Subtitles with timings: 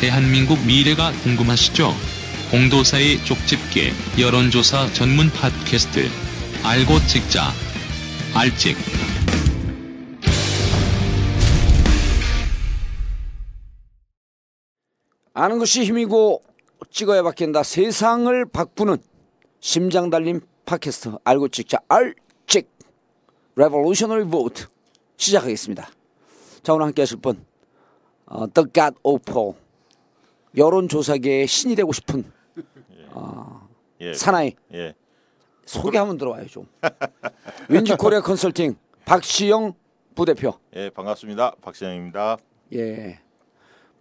[0.00, 1.92] 대한민국 미래가 궁금하시죠?
[2.52, 3.90] 공도사의 쪽집게
[4.20, 6.08] 여론조사 전문 팟캐스트
[6.62, 7.50] 알고 찍자
[8.32, 8.76] 알찍
[15.34, 16.42] 아는 것이 힘이고
[16.90, 17.64] 찍어야 바뀐다.
[17.64, 18.98] 세상을 바꾸는
[19.58, 22.70] 심장 달린 팟캐스트 알고 찍자 알찍
[23.56, 24.66] 레볼루셔너리 보트
[25.16, 25.90] 시작하겠습니다.
[26.62, 27.44] 자 오늘 함께 하실 분
[28.26, 29.54] 어, The God of Paul
[30.56, 32.24] 여론조사계의 신이 되고 싶은
[34.00, 34.14] 예.
[34.14, 34.94] 사나이 예.
[35.64, 36.66] 소개 한번 들어와요 좀.
[37.68, 39.74] 윈지 코리아 컨설팅 박시영
[40.14, 41.56] 부대표 예, 반갑습니다.
[41.60, 42.38] 박시영입니다.
[42.74, 43.20] 예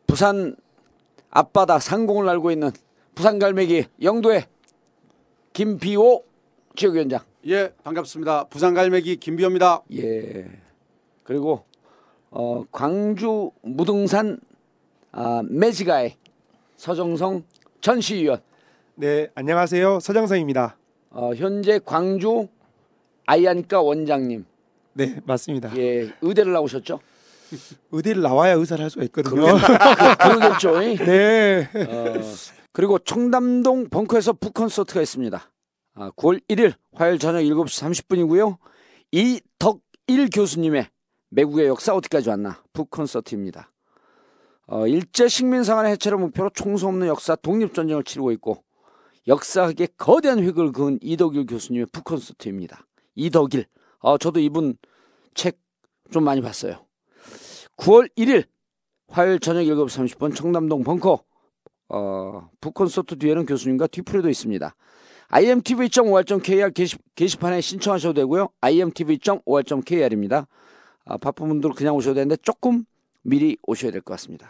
[0.06, 0.56] 부산
[1.30, 2.72] 앞바다 상공을 알고 있는
[3.16, 4.46] 부산 갈매기 영도의
[5.54, 6.24] 김비호
[6.76, 8.46] 지역위원장 예, 반갑습니다.
[8.46, 9.82] 부산 갈매기 김비호입니다.
[9.94, 10.46] 예
[11.24, 11.66] 그리고
[12.30, 14.40] 어, 광주 무등산
[15.12, 16.16] 아, 매지가의
[16.78, 17.44] 서정성
[17.82, 18.42] 전 시의원
[18.96, 20.00] 네, 안녕하세요.
[20.00, 20.78] 서정성입니다.
[21.12, 22.48] 어, 현재 광주
[23.26, 24.46] 아이안과 원장님
[24.94, 25.76] 네, 맞습니다.
[25.78, 27.00] 예 의대를 나오셨죠?
[27.92, 29.44] 의대를 나와야 의사를 할 수가 있거든요.
[30.20, 30.82] 그러겠죠.
[30.82, 30.98] 이?
[31.04, 31.70] 네.
[31.88, 32.14] 어,
[32.74, 35.52] 그리고 청담동 벙커에서 북콘서트가 있습니다.
[35.96, 38.58] 아, 9월 1일 화요일 저녁 7시 30분이고요.
[39.12, 40.88] 이덕일 교수님의
[41.30, 43.72] 매국의 역사 어디까지 왔나 북콘서트입니다.
[44.68, 48.64] 어, 일제 식민상한의 해체를 목표로 총수 없는 역사 독립전쟁을 치르고 있고
[49.28, 52.86] 역사학에 거대한 획을 그은 이덕일 교수님의 북콘서트입니다.
[53.16, 53.66] 이덕일.
[54.00, 54.78] 어, 저도 이분
[55.34, 55.60] 책
[56.12, 56.86] 좀 많이 봤어요.
[57.78, 58.46] 9월 1일
[59.10, 61.24] 화요일 저녁 7시 30분 청담동 벙커
[61.90, 64.76] 어, 북콘서트 뒤에는 교수님과 뒤풀이도 있습니다.
[65.30, 68.50] imtv.or.kr 게시, 게시판에 신청하셔도 되고요.
[68.62, 70.48] imtv.or.kr입니다.
[71.06, 72.84] 아, 바쁜 분들 그냥 오셔도 되는데 조금
[73.28, 74.50] 미리 오셔야 될 것 같습니다.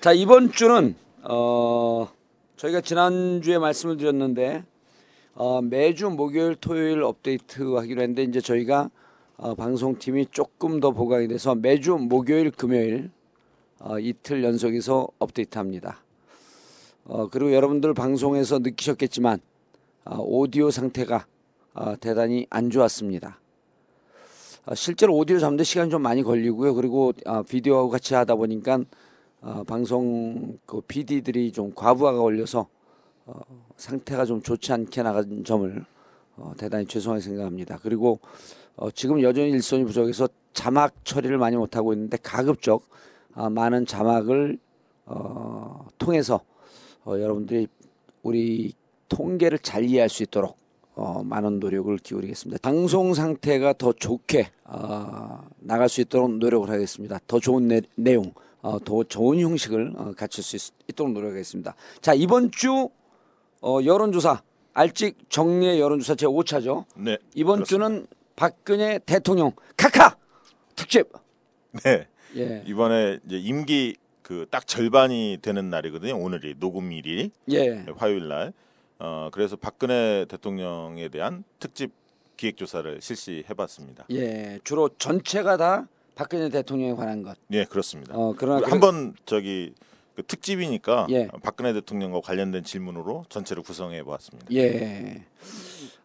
[0.00, 2.08] 자 이번 주는 어,
[2.56, 4.64] 저희가 지난 주에 말씀을 드렸는데
[5.34, 8.90] 어, 매주 목요일 토요일 업데이트 하기로 했는데 이제 저희가
[9.36, 13.12] 어, 방송팀이 조금 더 보강이 돼서 매주 목요일 금요일
[13.78, 16.02] 어, 이틀 연속해서 업데이트합니다.
[17.04, 19.38] 어, 그리고 여러분들 방송에서 느끼셨겠지만
[20.04, 21.26] 어, 오디오 상태가
[21.74, 23.38] 어, 대단히 안 좋았습니다.
[24.64, 26.74] 어, 실제로 오디오 잡는데 시간이 좀 많이 걸리고요.
[26.74, 28.78] 그리고 어, 비디오하고 같이 하다 보니까
[29.40, 32.68] 어, 방송 그 PD들이 좀 과부하가 걸려서
[33.26, 33.40] 어,
[33.76, 35.84] 상태가 좀 좋지 않게 나간 점을
[36.36, 37.80] 어, 대단히 죄송하게 생각합니다.
[37.82, 38.20] 그리고
[38.76, 42.86] 어, 지금 여전히 일손이 부족해서 자막 처리를 많이 못하고 있는데 가급적
[43.34, 44.58] 어, 많은 자막을
[45.06, 46.40] 어, 통해서
[47.04, 47.66] 어, 여러분들이
[48.22, 48.74] 우리
[49.08, 50.56] 통계를 잘 이해할 수 있도록
[50.94, 52.60] 어, 많은 노력을 기울이겠습니다.
[52.62, 57.18] 방송 상태가 더 좋게 어, 나갈 수 있도록 노력을 하겠습니다.
[57.26, 61.74] 더 좋은 내, 내용, 어, 더 좋은 형식을 어, 갖출 수 있, 있도록 노력하겠습니다.
[62.00, 62.90] 자 이번 주
[63.62, 64.42] 어, 여론조사
[64.74, 66.84] 알직 정리의 여론조사 제 5차죠.
[66.96, 67.18] 네.
[67.34, 67.64] 이번 그렇습니다.
[67.88, 70.16] 주는 박근혜 대통령 카카
[70.76, 71.10] 특집.
[71.84, 72.06] 네.
[72.36, 76.16] 예, 이번에 이제 임기 그 딱 절반이 되는 날이거든요.
[76.16, 78.52] 오늘이 녹음일이 예, 화요일 날.
[79.04, 81.90] 어, 그래서 박근혜 대통령에 대한 특집
[82.36, 84.04] 기획 조사를 실시해 봤습니다.
[84.10, 84.60] 예.
[84.62, 87.36] 주로 전체가 다 박근혜 대통령에 관한 것.
[87.50, 88.14] 예, 그렇습니다.
[88.16, 89.74] 어, 그러나 한번 저기
[90.14, 91.28] 그 특집이니까 예.
[91.42, 94.46] 박근혜 대통령과 관련된 질문으로 전체를 구성해 보았습니다.
[94.52, 95.24] 예.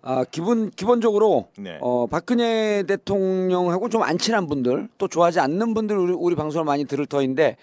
[0.01, 1.77] 아 기본 기본적으로 네.
[1.81, 6.85] 어 박근혜 대통령하고 좀 안 친한 분들 또 좋아하지 않는 분들 우리, 우리 방송을 많이
[6.85, 7.57] 들을 터인데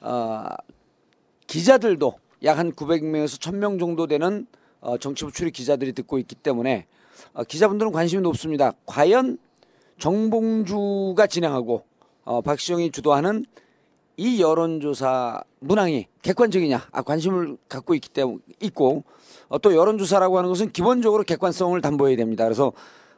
[0.00, 0.44] 어
[1.46, 4.46] 기자들도 약 한 900명에서 1000명 정도 되는
[4.84, 6.86] 어, 정치부 출입 기자들이 듣고 있기 때문에
[7.32, 8.72] 어, 기자분들은 관심이 높습니다.
[8.84, 9.38] 과연
[9.98, 11.84] 정봉주가 진행하고
[12.24, 13.46] 어, 박시영이 주도하는
[14.16, 19.04] 이 여론조사 문항이 객관적이냐 아, 관심을 갖고 있기 때문에 있고
[19.48, 22.44] 어, 또 여론조사라고 하는 것은 기본적으로 객관성을 담보해야 됩니다.
[22.44, 22.72] 그래서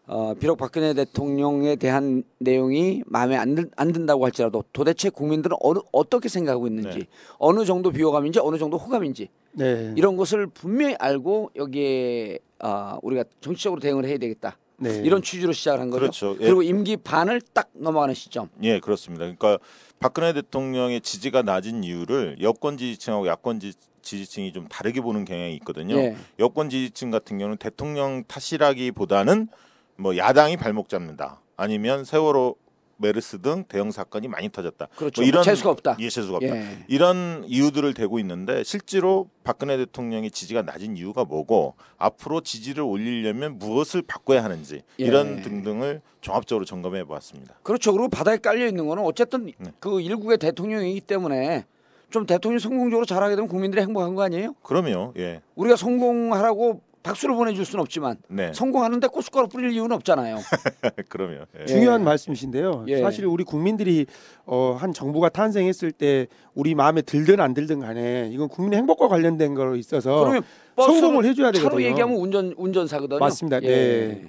[0.08, 5.80] 어, 비록 박근혜 대통령에 대한 내용이 마음에 안, 들, 안 든다고 할지라도 도대체 국민들은 어느,
[5.90, 7.06] 어떻게 생각하고 있는지 네.
[7.38, 9.94] 어느 정도 비호감인지 어느 정도 호감인지 네.
[9.96, 14.56] 이런 것을 분명히 알고 여기에 어, 우리가 정치적으로 대응을 해야 되겠다.
[14.78, 15.02] 네.
[15.04, 16.00] 이런 취지로 시작을 한 거죠.
[16.00, 16.36] 그렇죠.
[16.40, 16.44] 예.
[16.44, 18.48] 그리고 임기 반을 딱 넘어가는 시점.
[18.62, 19.24] 예, 그렇습니다.
[19.24, 19.58] 그러니까
[19.98, 23.72] 박근혜 대통령의 지지가 낮은 이유를 여권 지지층하고 야권 지,
[24.02, 25.96] 지지층이 좀 다르게 보는 경향이 있거든요.
[25.96, 26.16] 예.
[26.38, 29.48] 여권 지지층 같은 경우는 대통령 탓이라기보다는
[29.96, 31.40] 뭐 야당이 발목 잡는다.
[31.56, 32.56] 아니면 세월호
[32.98, 34.86] 메르스 등 대형 사건이 많이 터졌다.
[34.96, 35.20] 그렇죠.
[35.20, 35.96] 뭐 이런 재수가 없다.
[36.00, 36.56] 예, 재수가 없다.
[36.56, 36.84] 예.
[36.88, 44.02] 이런 이유들을 대고 있는데 실제로 박근혜 대통령의 지지가 낮은 이유가 뭐고 앞으로 지지를 올리려면 무엇을
[44.02, 45.04] 바꿔야 하는지 예.
[45.04, 47.56] 이런 등등을 종합적으로 점검해 보았습니다.
[47.62, 47.92] 그렇죠.
[47.92, 49.72] 그리고 바닥에 깔려 있는 거는 어쨌든 네.
[49.78, 51.66] 그 일국의 대통령이기 때문에
[52.08, 54.54] 좀 대통령 성공적으로 잘하게 되면 국민들이 행복한 거 아니에요?
[54.62, 55.12] 그럼요.
[55.18, 55.42] 예.
[55.54, 58.52] 우리가 성공하라고 박수를 보내줄 수는 없지만 네.
[58.52, 60.38] 성공하는데 고춧가루 뿌릴 이유는 없잖아요.
[61.08, 61.44] 그럼요.
[61.60, 61.66] 예.
[61.66, 62.86] 중요한 말씀이신데요.
[62.88, 63.00] 예.
[63.00, 64.06] 사실 우리 국민들이
[64.44, 69.54] 어, 한 정부가 탄생했을 때 우리 마음에 들든 안 들든 간에 이건 국민의 행복과 관련된
[69.54, 70.42] 거로 있어서 그러면
[70.76, 71.86] 성공을 해줘야 차로 되거든요.
[71.86, 73.20] 얘기하면 운전 운전사거든요.
[73.20, 73.62] 맞습니다.
[73.62, 73.68] 예.
[73.68, 74.28] 네.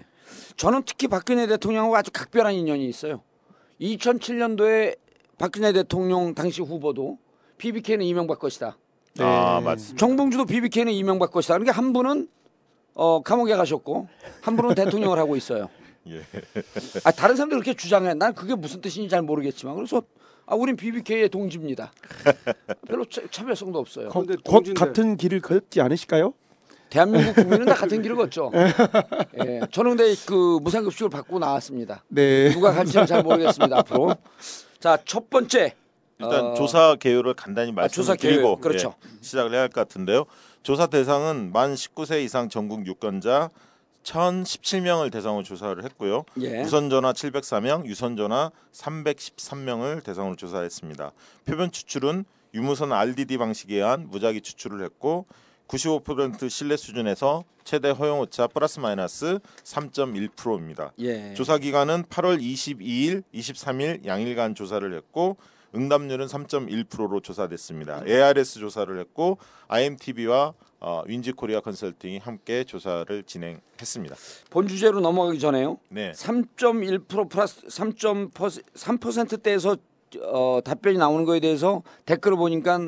[0.55, 3.21] 저는 특히 박근혜 대통령하고 아주 각별한 인연이 있어요.
[3.81, 4.97] 2007년도에
[5.37, 7.17] 박근혜 대통령 당시 후보도
[7.57, 8.77] BBK는 이명박 것이다.
[9.15, 9.23] 네.
[9.23, 9.97] 아 맞습니다.
[9.97, 11.55] 정봉주도 BBK는 이명박 것이다.
[11.55, 12.27] 그러니까 한 분은
[12.99, 14.07] 어, 감옥에 가셨고
[14.41, 15.69] 한 분은 대통령을 하고 있어요.
[16.09, 16.21] 예.
[17.03, 18.15] 아, 다른 사람들 그렇게 주장해.
[18.15, 20.01] 난 그게 무슨 뜻인지 잘 모르겠지만 그래서
[20.47, 21.91] 아, 우린 BBK의 동지입니다.
[22.87, 24.09] 별로 차, 차별성도 없어요.
[24.09, 24.73] 거- 근데 곧.
[24.73, 26.33] 같은 길을 걷지 않으실까요?
[26.89, 28.49] 대한민국 국민은 다 같은 길을 걷죠.
[29.45, 32.03] 예, 저는 근데 그 무상급식을 받고 나왔습니다.
[32.07, 32.49] 네.
[32.51, 33.79] 누가 갈지는 잘 모르겠습니다.
[33.79, 34.15] 앞으로
[34.79, 35.75] 자첫 번째
[36.19, 38.61] 일단 어, 조사 개요를 간단히 아, 조사 말씀을 드리고 개요.
[38.61, 38.93] 그렇죠.
[39.05, 40.23] 예, 시작을 해야 할 것 같은데요.
[40.67, 43.49] 조사 대상은 만 19세 이상 전국 유권자
[44.03, 46.25] 1,017명을 대상으로 조사를 했고요.
[46.41, 46.61] 예.
[46.61, 51.13] 무선전화 704명, 유선 전화 313명을 대상으로 조사했습니다.
[51.45, 55.25] 표본 추출은 유무선 RDD 방식에 의한 무작위 추출을 했고
[55.69, 60.91] 95% 신뢰 수준에서 최대 허용 오차 플러스 마이너스 3.1%입니다.
[60.99, 61.33] 예.
[61.33, 65.37] 조사 기간은 8월 22일, 23일 양일간 조사를 했고
[65.77, 68.03] 응답률은 3.1%로 조사됐습니다.
[68.05, 69.37] ARS 조사를 했고
[69.67, 74.15] IMTV와 어, 윈지코리아 컨설팅이 함께 조사를 진행했습니다.
[74.49, 75.79] 본 주제로 넘어가기 전에요.
[75.89, 76.11] 네.
[76.11, 79.77] 3.1% 플러스 3.3%대에서
[80.21, 82.79] 어, 답변이 나오는 거에 대해서 댓글을 보니까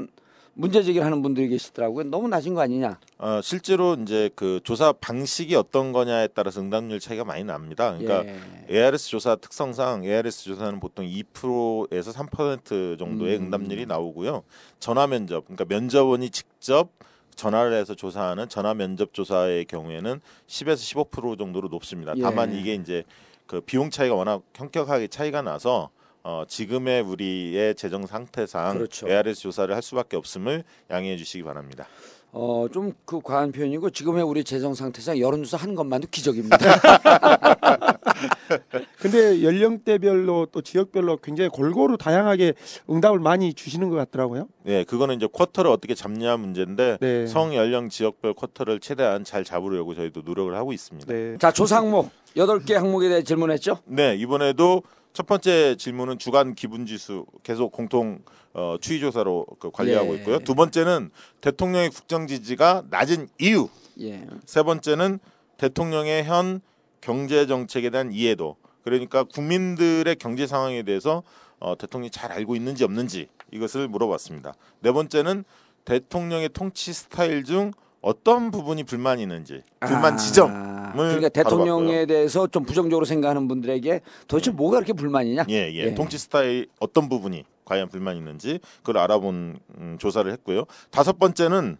[0.59, 2.03] 문제 제기를 하는 분들이 계시더라고요.
[2.09, 2.99] 너무 낮은 거 아니냐?
[3.17, 7.95] 어, 실제로 이제 그 조사 방식이 어떤 거냐에 따라서 응답률 차이가 많이 납니다.
[7.97, 8.29] 그러니까
[8.69, 8.75] 예.
[8.75, 13.43] ARS 조사 특성상 ARS 조사는 보통 2%에서 3% 정도의 음.
[13.43, 14.43] 응답률이 나오고요.
[14.79, 16.89] 전화 면접, 그러니까 면접원이 직접
[17.35, 22.13] 전화를 해서 조사하는 전화 면접 조사의 경우에는 10에서 15% 정도로 높습니다.
[22.17, 22.21] 예.
[22.21, 23.05] 다만 이게 이제
[23.47, 25.89] 그 비용 차이가 워낙 현격하게 차이가 나서
[26.23, 29.07] 어, 지금의 우리의 재정 상태상 그렇죠.
[29.07, 31.87] ARS 조사를 할 수밖에 없음을 양해해 주시기 바랍니다.
[32.31, 36.57] 어, 좀 그 과한 표현이고 지금의 우리 재정 상태상 여론조사 한 것만도 기적입니다.
[38.99, 42.53] 근데 연령대별로 또 지역별로 굉장히 골고루 다양하게
[42.89, 44.47] 응답을 많이 주시는 것 같더라고요.
[44.63, 47.25] 네, 그거는 이제 쿼터를 어떻게 잡냐 문제인데 네.
[47.25, 51.11] 성 연령 지역별 쿼터를 최대한 잘 잡으려고 저희도 노력을 하고 있습니다.
[51.11, 51.37] 네, 네.
[51.39, 53.79] 자, 조사 항목 여덟 개 항목에 대해 질문했죠?
[54.17, 54.83] 이번에도
[55.13, 58.19] 첫 번째 질문은 주간 기분 지수 계속 공통
[58.53, 60.17] 어, 추이 조사로 그 관리하고 예.
[60.17, 60.39] 있고요.
[60.39, 61.11] 두 번째는
[61.41, 63.69] 대통령의 국정 지지가 낮은 이유.
[64.01, 64.25] 예.
[64.45, 65.19] 세 번째는
[65.57, 66.61] 대통령의 현
[67.01, 68.55] 경제 정책에 대한 이해도.
[68.83, 71.23] 그러니까 국민들의 경제 상황에 대해서
[71.59, 74.53] 어, 대통령이 잘 알고 있는지 없는지 이것을 물어봤습니다.
[74.79, 75.43] 네 번째는
[75.85, 82.63] 대통령의 통치 스타일 중 어떤 부분이 불만이 있는지 불만 아, 지점을 그러니까 대통령에 대해서 좀
[82.63, 85.45] 부정적으로 생각하는 분들에게 도대체 뭐가 그렇게 불만이냐?
[85.49, 85.73] 예, 예.
[85.73, 85.93] 예.
[85.95, 90.65] 통치 스타일 어떤 부분이 과연 불만이 있는지 그걸 알아본 음, 조사를 했고요.
[90.91, 91.77] 다섯 번째는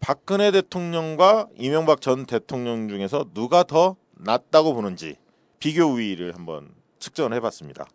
[0.00, 5.16] 박근혜 대통령과 이명박 전 대통령 중에서 누가 더 낫다고 보는지
[5.58, 7.86] 비교 우위를 한번 측정을 해봤습니다.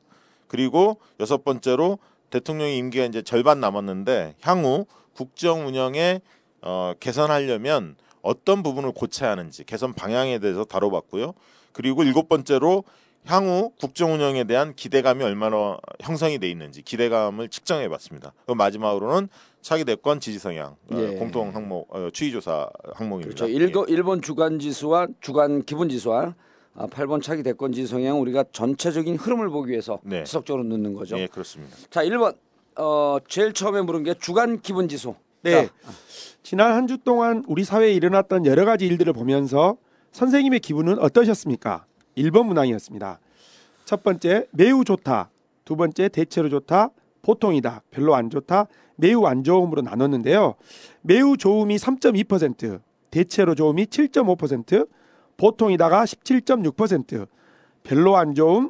[0.48, 1.98] 그리고 여섯 번째로
[2.30, 6.22] 대통령의 임기가 이제 절반 남았는데 향후 국정 운영에
[6.64, 11.34] 어, 개선하려면 어떤 부분을 고쳐야 하는지 개선 방향에 대해서 다뤄봤고요.
[11.74, 12.84] 그리고 일곱 번째로
[13.26, 18.34] 향후 국정 운영에 대한 기대감이 얼마나 형성이 돼 있는지 기대감을 측정해 봤습니다.
[18.46, 19.30] 그리고 마지막으로는
[19.62, 21.16] 차기 대권 지지 성향 어, 예.
[21.16, 23.46] 공통 항목 어, 추이 조사 항목입니다.
[23.46, 23.48] 그렇죠.
[23.48, 26.36] 일거, 일본 주간 지수와 주간 기분 지수와
[26.76, 30.24] 아, 8번 차기 대권 지수 성향 우리가 전체적인 흐름을 보기 위해서 네.
[30.24, 31.18] 지속적으로 넣는 거죠.
[31.18, 31.78] 예, 그렇습니다.
[31.90, 32.36] 자, 1번
[32.78, 35.16] 어, 제일 처음에 물은 게 주간 기분 지수.
[35.44, 35.68] 네.
[35.68, 35.74] 자,
[36.42, 39.78] 지난 한 주 동안 우리 사회에 일어났던 여러 가지 일들을 보면서
[40.12, 41.86] 선생님의 기분은 어떠셨습니까?
[42.18, 43.20] 1번 문항이었습니다.
[43.86, 45.30] 첫 번째, 매우 좋다.
[45.66, 46.90] 두 번째, 대체로 좋다.
[47.22, 47.82] 보통이다.
[47.90, 48.68] 별로 안 좋다.
[48.96, 50.56] 매우 안 좋음으로 나눴는데요.
[51.02, 54.88] 매우 좋음이 3.2%, 대체로 좋음이 7.5%,
[55.38, 57.28] 보통이다가 17.6%,
[57.84, 58.70] 별로 안 좋음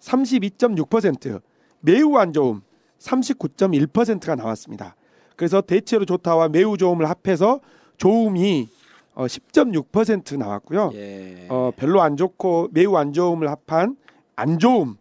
[0.00, 1.40] 32.6%,
[1.80, 2.60] 매우 안 좋음
[3.00, 4.94] 39.1%가 나왔습니다.
[5.36, 7.60] 그래서 대체로 좋다와 매우 좋음을 합해서
[7.96, 8.68] 좋음이
[9.14, 10.90] 어, 10.6% 나왔고요.
[10.94, 11.46] 예.
[11.48, 13.96] 어, 별로 안 좋고 매우 안 좋음을 합한
[14.36, 14.96] 안 좋음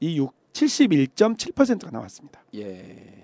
[0.00, 0.20] 이
[0.52, 2.42] 71.7%가 나왔습니다.
[2.56, 3.22] 예.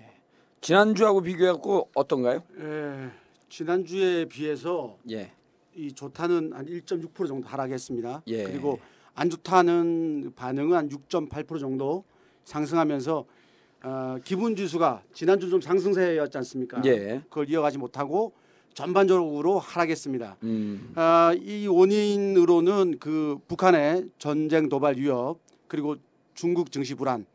[0.61, 2.43] 지난주하고 비교해 갖고 어떤가요?
[2.59, 3.09] 예,
[3.49, 5.31] 지난주에 비해서 예.
[5.75, 8.23] 이 좋다는 한 1.6% 정도 하락했습니다.
[8.27, 8.43] 예.
[8.43, 8.79] 그리고
[9.15, 12.03] 안 좋다는 반응은 한 6.8% 정도
[12.45, 13.25] 상승하면서
[13.83, 16.81] 어, 기분 지수가 지난주 좀 상승세였지 않습니까?
[16.85, 17.21] 예.
[17.29, 18.33] 그걸 이어가지 못하고
[18.73, 20.37] 전반적으로 하락했습니다.
[20.43, 20.91] 음.
[20.95, 25.95] 아, 이 원인으로는 그 북한의 전쟁 도발 위협 그리고
[26.33, 27.25] 중국 증시 불안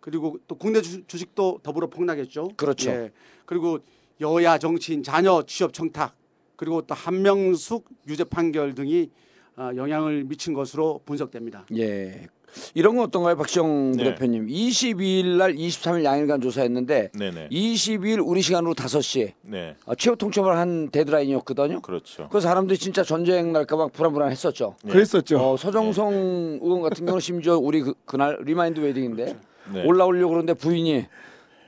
[0.00, 2.48] 그리고 또 국내 주, 주식도 더불어 폭락했죠.
[2.56, 2.90] 그렇죠.
[2.90, 3.12] 예.
[3.46, 3.80] 그리고
[4.20, 6.14] 여야 정치인 자녀 취업 청탁
[6.56, 9.10] 그리고 또 한명숙 유죄 판결 등이
[9.56, 11.66] 아, 영향을 미친 것으로 분석됩니다.
[11.76, 12.28] 예.
[12.74, 14.04] 이런 건 어떤가요, 박시영 네.
[14.04, 14.46] 대표님?
[14.46, 17.48] 22일 날 23일 양일간 조사했는데 네네.
[17.50, 19.76] 22일 우리 시간으로 5시에 네.
[19.86, 21.80] 어, 최후 통첩을 한 데드라인이었거든요.
[21.82, 22.28] 그렇죠.
[22.30, 24.76] 그 사람들이 진짜 전쟁 날까 봐 불안불안했었죠.
[24.84, 24.92] 네.
[24.92, 25.38] 그랬었죠.
[25.38, 29.36] 어, 서정성 의원 같은 경우는 심지어 우리 그, 그날 리마인드 웨딩인데
[29.72, 29.84] 네.
[29.84, 31.06] 올라오려고 그러는데 부인이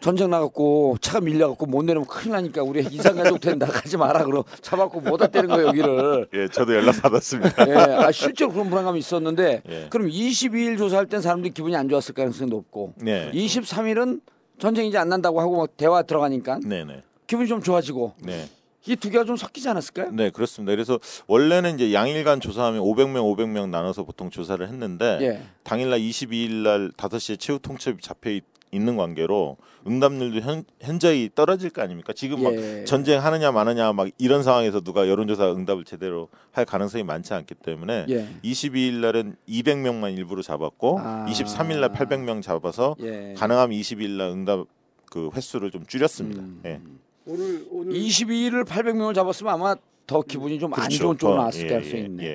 [0.03, 4.45] 전쟁 나갖고 차가 밀려갖고 못 내리면 큰일 나니까 우리 이상 가족 된다 가지 마라 그러
[4.61, 6.29] 차 받고 못다 때는 거예요 여기를.
[6.35, 7.69] 예, 저도 연락 받았습니다.
[7.69, 9.87] 예, 아, 실제로 그런 불안감이 있었는데 예.
[9.91, 13.31] 그럼 22일 조사할 땐 사람들이 기분이 안 좋았을 가능성이 높고 네.
[13.33, 14.21] 23일은
[14.59, 17.03] 전쟁이 이제 안 난다고 하고 막 대화 들어가니까 네 네.
[17.29, 18.49] 기분이 좀 좋아지고 네.
[18.85, 20.11] 이두 개가 좀 섞이지 않았을까요?
[20.11, 20.73] 네, 그렇습니다.
[20.73, 25.43] 그래서 원래는 이제 양일간 조사하면 500명, 500명 나눠서 보통 조사를 했는데 예.
[25.63, 28.31] 당일날 22일 날 5시에 최후 통첩이 잡혀
[28.73, 32.13] 있- 있는 관계로 응답률도 현, 현저히 떨어질 거 아닙니까?
[32.13, 32.85] 지금 막 예.
[32.85, 38.07] 전쟁 하느냐 마느냐 막 이런 상황에서 누가 여론조사 응답을 제대로 할 가능성이 많지 않기 때문에
[38.09, 38.29] 예.
[38.43, 41.27] 22일 날은 200명만 일부러 잡았고 아.
[41.29, 43.35] 23일 날 800명 잡아서 예.
[43.37, 44.67] 가능하면 22일 날 응답
[45.11, 46.41] 그 횟수를 좀 줄였습니다.
[46.41, 46.61] 음.
[46.65, 46.81] 예.
[47.27, 49.77] 오늘 오늘 22일을 800명을 잡았으면 아마
[50.07, 50.99] 더 기분이 좀안 그렇죠.
[50.99, 52.25] 좋은 쪽으로 더, 나왔을 예, 가능성이 예, 있네.
[52.25, 52.29] 예.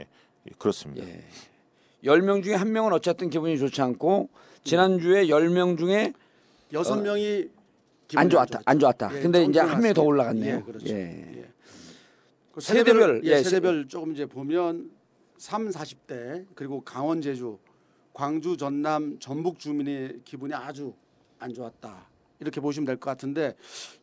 [0.47, 1.05] 예, 그렇습니다.
[1.07, 1.23] 예.
[2.05, 4.29] 10명 중에 한 명은 어쨌든 기분이 좋지 않고
[4.63, 6.13] 지난주에 10명 중에
[6.73, 7.49] 여섯 명이
[8.07, 8.61] 기분이 안 좋았다.
[8.65, 9.09] 안 좋았다.
[9.17, 10.03] 예, 근데 이제 한 명이 더.
[10.03, 10.55] 올라갔네요.
[10.57, 10.87] 예, 그렇죠.
[10.89, 11.49] 예.
[12.53, 14.89] 그 세대별, 세대별 예, 예, 세대별 조금 이제 보면
[15.37, 17.57] 3, 40대 그리고 강원 제주,
[18.13, 20.93] 광주, 전남, 전북 주민의 기분이 아주
[21.39, 22.07] 안 좋았다.
[22.39, 23.55] 이렇게 보시면 될 것 같은데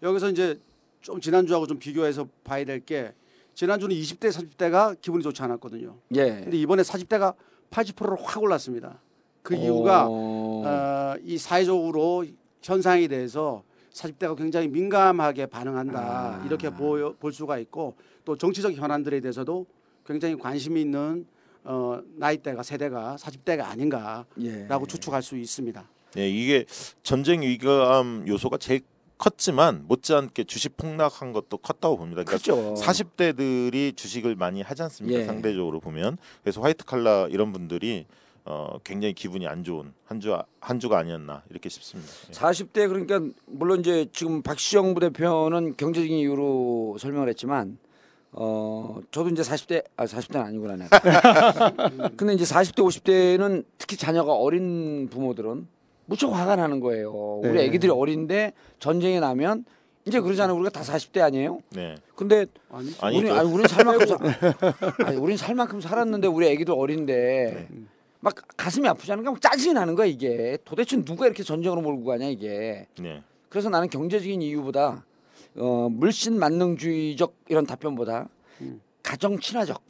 [0.03, 0.59] 여기서 이제
[1.01, 3.13] 좀 지난주하고 좀 비교해서 봐야 될 게
[3.55, 5.97] 지난주는 20대, 30대가 기분이 좋지 않았거든요.
[6.17, 6.41] 예.
[6.43, 7.35] 근데 이번에 40대가
[7.71, 9.01] 80%로 확 올랐습니다.
[9.43, 10.63] 그 이유가 어...
[10.67, 12.25] 어, 이 사회적으로
[12.65, 16.45] 현상에 대해서 40대가 굉장히 민감하게 반응한다 아.
[16.47, 17.95] 이렇게 보여, 볼 수가 있고
[18.25, 19.67] 또 정치적 현안들에 대해서도
[20.05, 21.27] 굉장히 관심이 있는
[21.63, 24.87] 어, 나이대가 세대가 40대가 아닌가라고 예.
[24.89, 25.89] 추측할 수 있습니다.
[26.17, 26.65] 예, 이게
[27.03, 28.81] 전쟁 위기감 요소가 제일
[29.17, 32.25] 컸지만 못지않게 주식 폭락한 것도 컸다고 봅니다.
[32.25, 32.75] 그러니까 그렇죠.
[32.83, 35.21] 40대들이 주식을 많이 하지 않습니까?
[35.21, 35.25] 예.
[35.25, 38.07] 상대적으로 보면 그래서 화이트 칼라 이런 분들이
[38.47, 42.11] 어, 굉장히 기분이 안 좋은 한 주 한 주가 아니었나 이렇게 싶습니다.
[42.29, 42.33] 예.
[42.33, 47.79] 40대 그러니까 물론 이제 지금 박시영 부대표는 경제적인 이유로 설명을 했지만
[48.33, 51.71] 어 저도 이제 40대 아 40대는 아니구나 내가.
[52.17, 55.67] 근데 이제 40대 50대는 특히 자녀가 어린 부모들은
[56.07, 57.13] 무척 화가 나는 거예요.
[57.43, 57.65] 우리 네.
[57.65, 59.65] 애기들이 어린데 전쟁이 나면
[60.07, 60.55] 이제 그러잖아요.
[60.57, 61.61] 우리가 다 40대 아니에요?
[61.71, 61.95] 네.
[62.15, 63.19] 근데 아니.
[63.19, 64.19] 우리 아니 우린 살 만큼 사,
[65.07, 67.79] 아니 우린 살 만큼 살았는데 우리 애기들 어린데 네.
[68.25, 69.33] 막 가슴이 아프지 않은가?
[69.33, 70.57] 막 짜증이 나는 거야 이게.
[70.65, 72.87] 도대체 누가 이렇게 전쟁으로 몰고 가냐 이게.
[72.99, 73.23] 네.
[73.51, 75.05] 그래서 나는 경제적인 이유보다
[75.57, 78.29] 어, 물씬 만능주의적 이런 답변보다
[78.63, 78.81] 음.
[79.03, 79.81] 가정 친화적.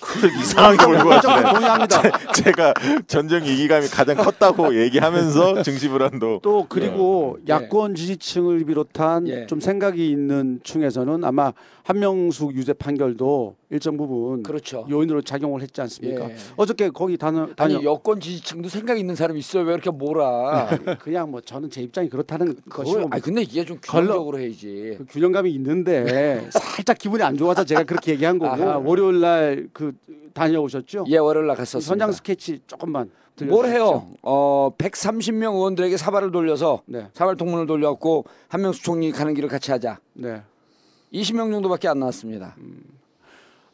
[0.00, 2.32] 그걸 이상하게 몰고 가시네.
[2.42, 2.74] 제가
[3.06, 7.52] 전쟁 위기감이 가장 컸다고 얘기하면서 증시 불안도 또 그리고 예.
[7.52, 9.46] 야권 지지층을 비롯한 예.
[9.46, 11.52] 좀 생각이 있는 층에서는 아마
[11.84, 14.86] 한명숙 유죄 판결도 일정 부분 그렇죠.
[14.88, 16.30] 요인으로 작용을 했지 않습니까?
[16.30, 16.36] 예.
[16.56, 19.64] 어저께 거기 다녀, 다녀 아니 여권 지지층도 생각 있는 사람이 있어요.
[19.64, 20.68] 왜 이렇게 몰아?
[21.00, 24.94] 그냥 뭐 저는 제 입장이 그렇다는 그거, 것이고 아니 근데 이게 좀 균형적으로 해야지.
[24.98, 28.78] 그 균형감이 있는데 살짝 기분이 안 좋아서 제가 그렇게 얘기한 거고 아하.
[28.78, 29.92] 월요일 날 그
[30.32, 31.04] 다녀오셨죠?
[31.08, 31.90] 예, 월요일 날 갔었습니다.
[31.90, 33.10] 현장 스케치 조금만
[33.44, 33.66] 뭘.
[33.66, 34.06] 해요?
[34.22, 39.98] 어, 130명 의원들에게 사발을 돌려서 네, 사발 통문을 돌려갖고 한명수 총리 가는 길을 같이 하자.
[40.12, 40.42] 네.
[41.12, 42.56] 20명 정도밖에 안 나왔습니다.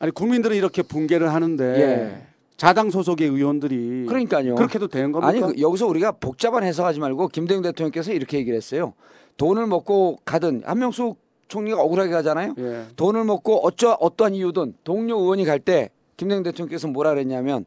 [0.01, 2.27] 아니 국민들은 이렇게 붕괴를 하는데 예.
[2.57, 4.55] 자당 소속의 의원들이 그러니까요.
[4.55, 5.29] 그렇게도 되는 겁니까?
[5.29, 8.95] 아니 그, 여기서 우리가 복잡한 해석하지 말고 김대중 대통령께서 이렇게 얘기를 했어요.
[9.37, 12.55] 돈을 먹고 가든 한명숙 총리가 억울하게 가잖아요.
[12.59, 12.85] 예.
[12.97, 17.67] 돈을 먹고 어쩌 어떠한 이유든 동료 의원이 갈 때 김대중 대통령께서 뭐라 그랬냐면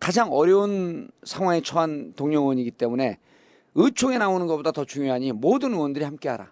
[0.00, 3.18] 가장 어려운 상황에 처한 동료 의원이기 때문에
[3.74, 6.50] 의총에 나오는 것보다 더 중요하니 모든 의원들이 함께하라.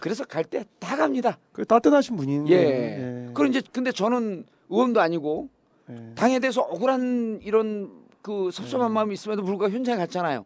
[0.00, 1.38] 그래서 갈 때 다 갑니다.
[1.52, 2.50] 그 따뜻하신 분이네.
[2.50, 3.28] 예.
[3.34, 5.48] 그럼 이제 근데 저는 의원도 아니고
[5.90, 6.12] 예.
[6.14, 7.90] 당에 대해서 억울한 이런
[8.22, 10.44] 그 섭섭한 마음이 있음에도 불구하고 현장에 갔잖아요.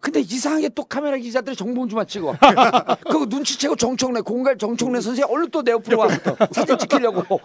[0.00, 2.34] 근데 이상하게 또 카메라 기자들이 정봉주만 찍어.
[3.06, 6.08] 그거 눈치채고 정청래 공갈 정청래 선생 얼른 또 내 옆으로 와
[6.50, 7.40] 사진 찍히려고.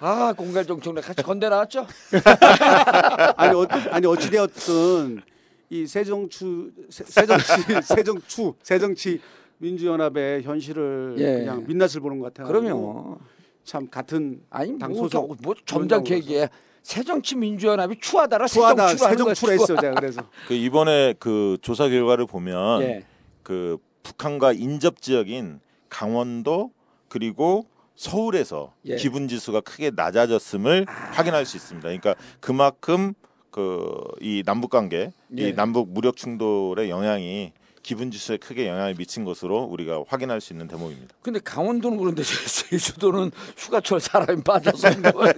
[0.00, 1.86] 아 공갈 정청래 같이 건대 나왔죠?
[3.36, 5.20] 아니 어, 아니 어찌 되었든
[5.70, 9.20] 이 새정추 새- 새정치 새정추 새정치
[9.58, 11.38] 민주연합의 현실을 예.
[11.40, 12.46] 그냥 민낯을 보는 것 같아요.
[12.48, 13.18] 그럼요.
[13.68, 16.14] 참 같은 아니 당 뭐, 소속 저- 뭐 점잖게 위원장으로서.
[16.14, 16.48] 얘기해.
[16.82, 19.52] 새정치민주연합이 추하다라 추하다 새정추라.
[19.52, 23.04] 했어요 제가 그래서 그 이번에 그 조사 결과를 보면 예.
[23.42, 25.60] 그 북한과 인접 지역인
[25.90, 26.70] 강원도
[27.08, 28.96] 그리고 서울에서 예.
[28.96, 31.86] 기분 지수가 크게 낮아졌음을 확인할 수 있습니다.
[31.86, 33.12] 그러니까 그만큼
[33.50, 33.86] 그
[34.20, 35.48] 이 남북 관계, 예.
[35.48, 40.68] 이 남북 무력 충돌의 영향이 기분 지수에 크게 영향을 미친 것으로 우리가 확인할 수 있는
[40.68, 41.14] 대목입니다.
[41.22, 42.22] 근데 강원도는 그런데
[42.68, 44.88] 제주도는 휴가철 사람이 빠져서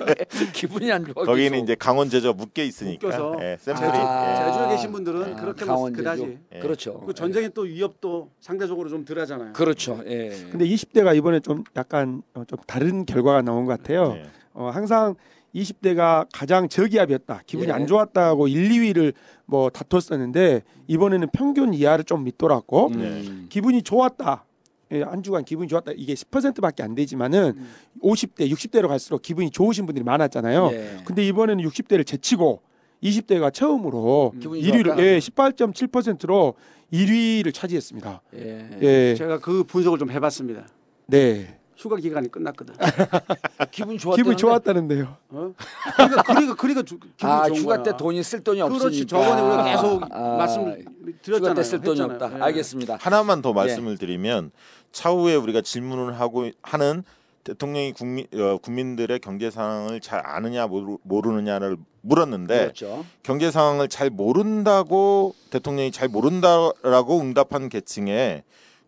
[0.52, 1.24] 기분이 안 좋아.
[1.24, 1.64] 거기는 계속.
[1.64, 4.46] 이제 강원 제주가 묶여 있으니까 묶여서 예, 샘플이 아.
[4.46, 4.52] 예.
[4.52, 6.38] 제주에 계신 분들은 아, 그렇게 강원 뭐 그다지 제주.
[6.54, 6.58] 예.
[6.60, 7.00] 그렇죠.
[7.00, 9.52] 그 전쟁의 또 위협도 상대적으로 좀 덜하잖아요.
[9.52, 10.02] 그렇죠.
[10.06, 10.30] 예.
[10.50, 14.14] 근데 20대가 이번에 좀 약간 어, 좀 다른 결과가 나온 것 같아요.
[14.16, 14.24] 예.
[14.52, 15.14] 어, 항상
[15.54, 17.42] 20대가 가장 저기압이었다.
[17.46, 17.72] 기분이 예.
[17.72, 19.14] 안 좋았다고 1, 2위를
[19.46, 23.46] 뭐 다퉜었는데 이번에는 평균 이하를 좀 밑돌았고 음.
[23.48, 24.44] 기분이 좋았다.
[24.92, 25.92] 예, 한 주간 기분이 좋았다.
[25.96, 27.54] 이게 10%밖에 안 되지만은
[28.02, 30.70] 50대, 60대로 갈수록 기분이 좋으신 분들이 많았잖아요.
[30.72, 30.96] 예.
[31.04, 32.62] 근데 이번에는 60대를 제치고
[33.02, 35.02] 20대가 처음으로 기분이 1위를 좋았다.
[35.02, 36.54] 예, 18.7%로
[36.92, 38.22] 1위를 차지했습니다.
[38.34, 38.78] 예.
[38.82, 39.14] 예.
[39.16, 40.66] 제가 그 분석을 좀 해봤습니다.
[41.06, 41.59] 네.
[41.80, 42.74] 휴가 기간이 끝났거든.
[43.72, 44.16] 기분 좋았다.
[44.16, 45.16] 기분이 좋았다는데요.
[45.30, 45.54] 어?
[45.96, 47.82] 그러니까 그러니까 그러니까 주- 기분이 아 좋은 휴가 거야.
[47.84, 48.82] 때 돈이 쓸 돈이 없으니까.
[48.84, 49.06] 그렇지.
[49.06, 50.84] 저번에 우리가 계속 아, 말씀을
[51.22, 51.50] 드렸잖아요.
[51.50, 52.00] 휴가 때 쓸 돈이.
[52.02, 52.36] 없다.
[52.38, 52.42] 예.
[52.42, 52.98] 알겠습니다.
[53.00, 54.50] 하나만 더 말씀을 드리면
[54.92, 57.02] 차후에 우리가 질문을 하고 하는
[57.44, 63.06] 대통령이 국민 어, 국민들의 경제 상황을 잘 아느냐 모르, 모르느냐를 물었는데 그렇죠.
[63.22, 68.42] 경제 상황을 잘 모른다고 대통령이 잘 모른다라고 응답한 계층의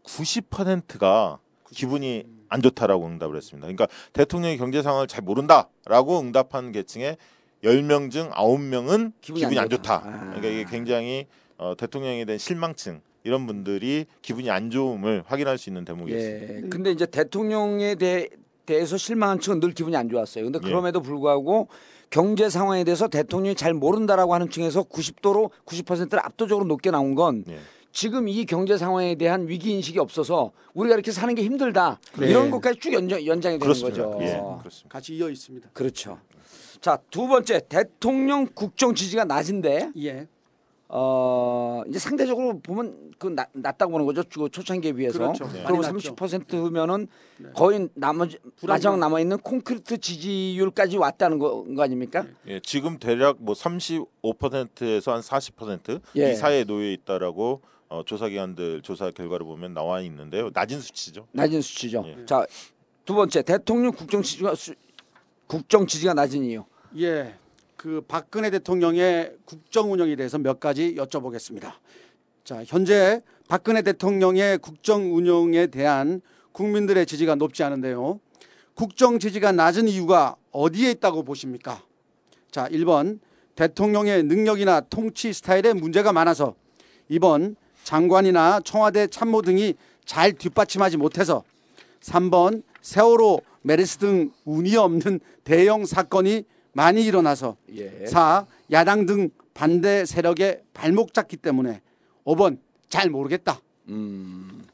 [0.05, 1.39] 90%가
[1.71, 3.67] 기분이 안 좋다라고 응답을 했습니다.
[3.67, 7.17] 그러니까 대통령이 경제 상황을 잘 모른다라고 응답한 계층의
[7.65, 10.01] 10명 중 9명은 기분이 기분이, 안 안 좋다.
[10.01, 10.09] 좋다.
[10.09, 10.21] 아.
[10.31, 15.85] 그러니까 이게 굉장히 어, 대통령에 대한 실망층 이런 분들이 기분이 안 좋음을 확인할 수 있는
[15.85, 16.55] 대목이었습니다.
[16.55, 16.61] 예.
[16.69, 18.29] 근데 이제 대통령에 대해
[18.67, 20.45] 대해서 실망한 층은 늘 기분이 안 좋았어요.
[20.45, 20.67] 근데 예.
[20.67, 21.69] 그럼에도 불구하고
[22.11, 27.59] 경제 상황에 대해서 대통령이 잘 모른다라고 하는 층에서 90도로 90%를 압도적으로 높게 나온 건 예.
[27.93, 32.31] 지금 이 경제 상황에 대한 위기 인식이 없어서 우리가 이렇게 사는 게 힘들다 네.
[32.31, 34.05] 이런 것까지 쭉 연장, 연장이 되는 그렇습니다.
[34.07, 34.19] 거죠.
[34.25, 34.89] 예, 그렇습니다.
[34.89, 35.69] 같이 이어 있습니다.
[35.73, 36.19] 그렇죠.
[36.81, 40.27] 자 두 번째 대통령 국정 지지가 낮은데 예.
[40.89, 44.23] 어 이제 상대적으로 보면 그 낮, 낮다고 보는 거죠.
[44.25, 45.19] 주- 초창기에 비해서.
[45.19, 45.45] 그렇죠.
[45.47, 45.63] 네.
[45.67, 46.15] 그리고 많이 낮죠.
[46.17, 47.07] 30%면은
[47.39, 47.49] 네.
[47.55, 48.69] 거의 나머지 불안정.
[48.69, 52.27] 마지막 남아 있는 콘크리트 지지율까지 왔다는 거, 거 아닙니까?
[52.49, 56.35] 예, 지금 대략 뭐 35%에서 한 40%이 예.
[56.35, 60.51] 사이에 놓여 있다라고 어, 조사 기관들 조사 결과를 보면 나와 있는데요.
[60.53, 61.27] 낮은 수치죠.
[61.33, 62.05] 낮은 수치죠.
[62.07, 62.25] 예.
[62.27, 62.47] 자
[63.05, 64.75] 두 번째 대통령 국정 지지가 수,
[65.47, 66.65] 국정 지지가 낮은 이유.
[66.99, 67.35] 예.
[67.77, 71.73] 그 박근혜 대통령의 국정 운영에 대해서 몇 가지 여쭤보겠습니다.
[72.45, 76.21] 자, 현재 박근혜 대통령의 국정 운영에 대한
[76.53, 78.21] 국민들의 지지가 높지 않은데요.
[78.75, 81.83] 국정 지지가 낮은 이유가 어디에 있다고 보십니까?
[82.53, 83.19] 자, 1번
[83.57, 86.55] 대통령의 능력이나 통치 스타일에 문제가 많아서
[87.11, 91.45] 2번 장관이나 청와대 참모 등이 잘 뒷받침하지 못해서
[92.01, 98.07] 3번 세월호 메르스 등 운이 없는 대형 사건이 많이 일어나서 예.
[98.07, 98.47] 4.
[98.73, 101.81] 야당 등 반대 세력의 발목 잡기 때문에
[102.25, 103.61] 5번 잘 모르겠다.
[103.89, 104.65] 음.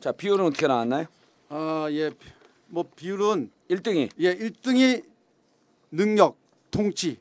[0.00, 1.06] 자 비율은 어떻게 나왔나요?
[1.48, 2.10] 아, 예.
[2.68, 5.04] 뭐 비율은 1등이 예, 1등이
[5.90, 6.36] 능력,
[6.70, 7.18] 통치.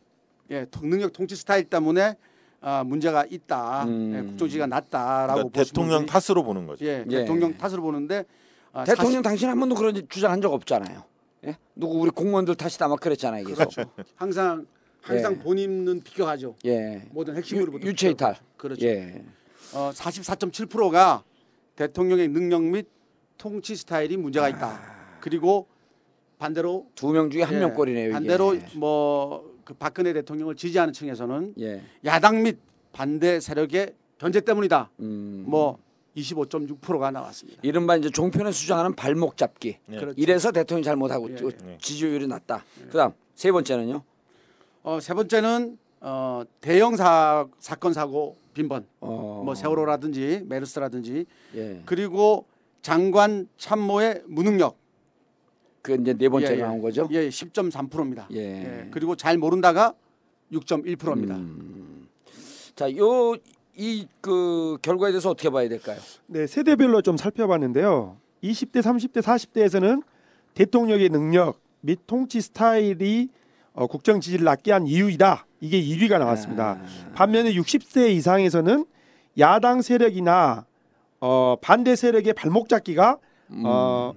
[0.51, 2.15] 예, 통- 능력 통치 스타일 때문에
[2.65, 3.83] 아, 문제가 있다.
[3.83, 4.13] 음.
[4.15, 6.85] 예, 국정지가 낮다라고 그러니까 대통령 탓으로 보는 거죠.
[6.85, 7.15] 예, 예.
[7.19, 8.23] 대통령 탓으로 보는데
[8.71, 11.03] 아, 대통령 당신 한 번도 그런 주장한 적 없잖아요.
[11.45, 11.57] 예?
[11.75, 13.45] 누구 우리 공무원들 탓이다 막 그랬잖아요.
[13.45, 13.63] 계속.
[13.63, 14.65] 사실 항상
[15.01, 15.37] 항상 예.
[15.39, 16.55] 본인은 비껴가죠.
[16.65, 17.03] 예.
[17.11, 18.37] 모든 유, 핵심으로부터 유체 이탈.
[18.55, 18.85] 그렇죠.
[18.85, 19.21] 예.
[19.73, 21.23] 어, 44.7%가
[21.75, 22.87] 대통령의 능력 및
[23.37, 24.79] 통치 스타일이 문제가 있다.
[25.19, 25.67] 그리고
[26.39, 28.13] 반대로 두 명 중에 한 예, 명꼴이네요.
[28.13, 31.81] 반대로 뭐 그 박근혜 대통령을 지지하는 층에서는 예.
[32.05, 32.57] 야당 및
[32.91, 34.89] 반대 세력의 견제 때문이다.
[34.99, 35.45] 음.
[35.47, 35.79] 뭐
[36.15, 37.59] 25.6%가 나왔습니다.
[37.63, 39.77] 이른바 이제 종편에 수장하는 발목 잡기.
[39.91, 39.97] 예.
[39.97, 40.13] 그렇죠.
[40.17, 41.35] 이래서 대통령이 잘못하고 예,
[41.67, 41.77] 예.
[41.79, 42.63] 지지율이 낮다.
[42.87, 44.03] 그다음 세 번째는요.
[44.83, 48.85] 어, 세 번째는 어, 대형 사, 사건 사고 빈번.
[48.99, 49.41] 어.
[49.43, 51.81] 뭐 세월호라든지 메르스라든지 예.
[51.85, 52.45] 그리고
[52.81, 54.77] 장관 참모의 무능력.
[55.83, 56.63] 그 이제 네 번째로 예, 예.
[56.63, 57.07] 나온 거죠.
[57.11, 58.27] 예, 10.3%입니다.
[58.31, 58.87] 예.
[58.89, 59.93] 그리고 잘 모른다가
[60.51, 61.35] 6.1%입니다.
[61.35, 62.07] 음.
[62.75, 63.35] 자, 요
[63.75, 65.97] 이 그 결과에 대해서 어떻게 봐야 될까요?
[66.27, 68.17] 네, 세대별로 좀 살펴봤는데요.
[68.43, 70.03] 20대, 30대, 40대에서는
[70.53, 73.29] 대통령의 능력 및 통치 스타일이
[73.73, 75.47] 어, 국정 지지를 낮게 한 이유이다.
[75.59, 76.79] 이게 1위가 나왔습니다.
[77.15, 78.85] 반면에 60세 이상에서는
[79.39, 80.65] 야당 세력이나
[81.19, 83.17] 어, 반대 세력의 발목 잡기가
[83.65, 84.13] 어,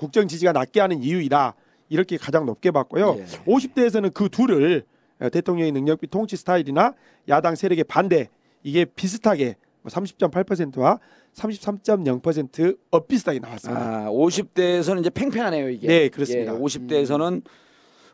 [0.00, 1.54] 국정 지지가 낮게 하는 이유이다.
[1.90, 3.16] 이렇게 가장 높게 봤고요.
[3.18, 3.24] 예.
[3.44, 4.84] 50대에서는 그 둘을
[5.20, 6.94] 어, 대통령의 능력비 통치 스타일이나
[7.28, 8.30] 야당 세력의 반대
[8.62, 10.98] 이게 비슷하게 뭐 30.8%와
[11.34, 14.06] 33.0% 엇비슷하게 나왔습니다.
[14.06, 15.86] 아, 50대에서는 이제 팽팽하네요 이게.
[15.86, 16.54] 네, 그렇습니다.
[16.54, 17.42] 예, 50대에서는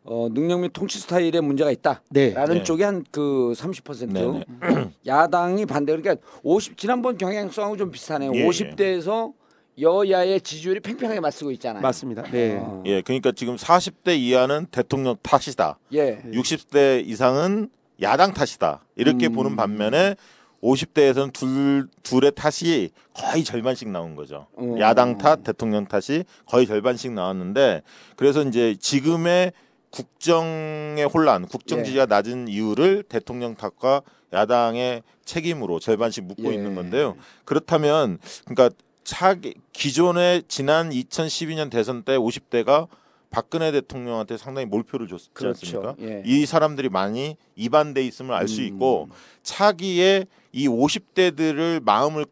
[0.02, 2.02] 어, 능력 및 통치 스타일에 문제가 있다.
[2.10, 2.32] 네.
[2.34, 2.62] 라는 네.
[2.64, 4.12] 쪽이 한 그 30%.
[4.12, 5.96] 네, 야당이 반대.
[5.96, 8.32] 그러니까 50 지난번 경향성하고 좀 비슷하네요.
[8.34, 8.48] 예, 예.
[8.48, 9.32] 50대에서
[9.80, 11.82] 여야의 지지율이 팽팽하게 맞서고 있잖아요.
[11.82, 12.22] 맞습니다.
[12.22, 12.58] 네.
[12.60, 15.78] 어, 예, 그러니까 지금 40대 이하는 대통령 탓이다.
[15.92, 16.22] 예.
[16.32, 17.68] 60대 이상은
[18.00, 18.84] 야당 탓이다.
[18.96, 19.32] 이렇게 음.
[19.32, 20.16] 보는 반면에
[20.62, 24.46] 50대에서는 둘 둘의 탓이 거의 절반씩 나온 거죠.
[24.54, 24.76] 어.
[24.78, 27.82] 야당 탓, 대통령 탓이 거의 절반씩 나왔는데
[28.16, 29.52] 그래서 이제 지금의
[29.90, 31.84] 국정의 혼란, 국정 예.
[31.84, 36.54] 지지가 낮은 이유를 대통령 탓과 야당의 책임으로 절반씩 묻고 예.
[36.54, 37.16] 있는 건데요.
[37.44, 38.70] 그렇다면 그러니까
[39.06, 42.88] 차기 기존의 지난 2012년 대선 때 50대가
[43.30, 45.58] 박근혜 대통령한테 상당히 몰표를 줬지 그렇죠.
[45.78, 45.94] 않습니까?
[46.00, 46.22] 예.
[46.26, 48.66] 이 사람들이 많이 이반돼 있음을 알수 음.
[48.66, 49.08] 있고
[49.44, 52.26] 차기에 이 50대들을 마음을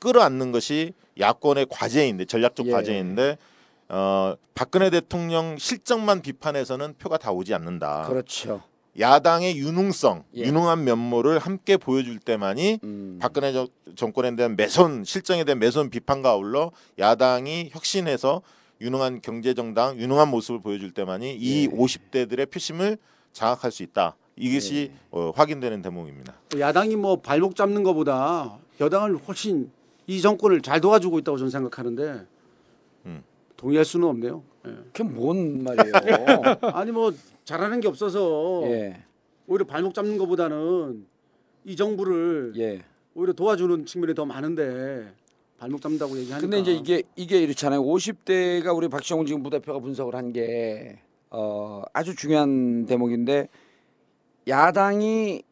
[0.00, 2.72] 끌어안는 것이 야권의 과제인데 전략적 예.
[2.72, 3.38] 과제인데
[3.88, 8.06] 어, 박근혜 대통령 실정만 비판해서는 표가 다 오지 않는다.
[8.06, 8.62] 그렇죠.
[8.98, 10.42] 야당의 유능성, 예.
[10.42, 13.18] 유능한 면모를 함께 보여줄 때만이 음.
[13.20, 18.42] 박근혜 정- 정권에 대한 매선 실정에 대한 매선 비판과 아울러 야당이 혁신해서
[18.80, 21.68] 유능한 경제 정당, 유능한 모습을 보여줄 때만이 이 예.
[21.68, 22.98] 50대들의 표심을
[23.32, 24.16] 장악할 수 있다.
[24.36, 24.98] 이것이 예.
[25.10, 26.34] 어, 확인되는 대목입니다.
[26.58, 29.70] 야당이 뭐 발목 잡는 것보다 여당을 훨씬
[30.06, 32.24] 이 정권을 잘 도와주고 있다고 저는 생각하는데
[33.06, 33.22] 음.
[33.56, 34.42] 동의할 수는 없네요.
[34.66, 34.70] 예.
[34.92, 35.94] 그게 뭔 말이에요?
[36.74, 37.12] 아니 뭐
[37.44, 39.02] 잘하는 게 없어서 예.
[39.46, 41.06] 오히려 발목 잡는 것보다는
[41.64, 42.82] 이 정부를 예.
[43.14, 45.12] 오히려 도와주는 측면이 더 많은데
[45.58, 46.40] 발목 잡는다고 얘기하니까.
[46.40, 47.82] 근데 이제 이게 이게 이렇잖아요.
[47.82, 53.48] 50대가 우리 박시영 지금 부대표가 분석을 한 게 어, 아주 중요한 대목인데
[54.46, 55.42] 야당이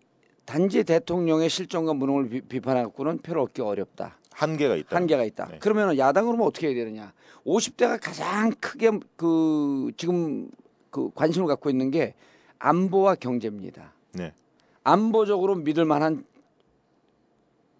[0.45, 4.16] 단지 대통령의 실정과 무능을 비, 비판하고는 표를 얻기 어렵다.
[4.37, 4.96] 한계가 있다.
[4.96, 5.49] 한계가 있다.
[5.51, 5.59] 네.
[5.61, 7.12] 그러면 야당으로 면 어떻게 해야 되느냐?
[7.46, 10.51] 50대가 가장 크게 그 지금
[10.90, 12.14] 그 관심을 갖고 있는 게
[12.59, 13.92] 안보와 경제입니다.
[14.12, 14.33] 네.
[14.85, 16.25] 안보적으로 믿을 만한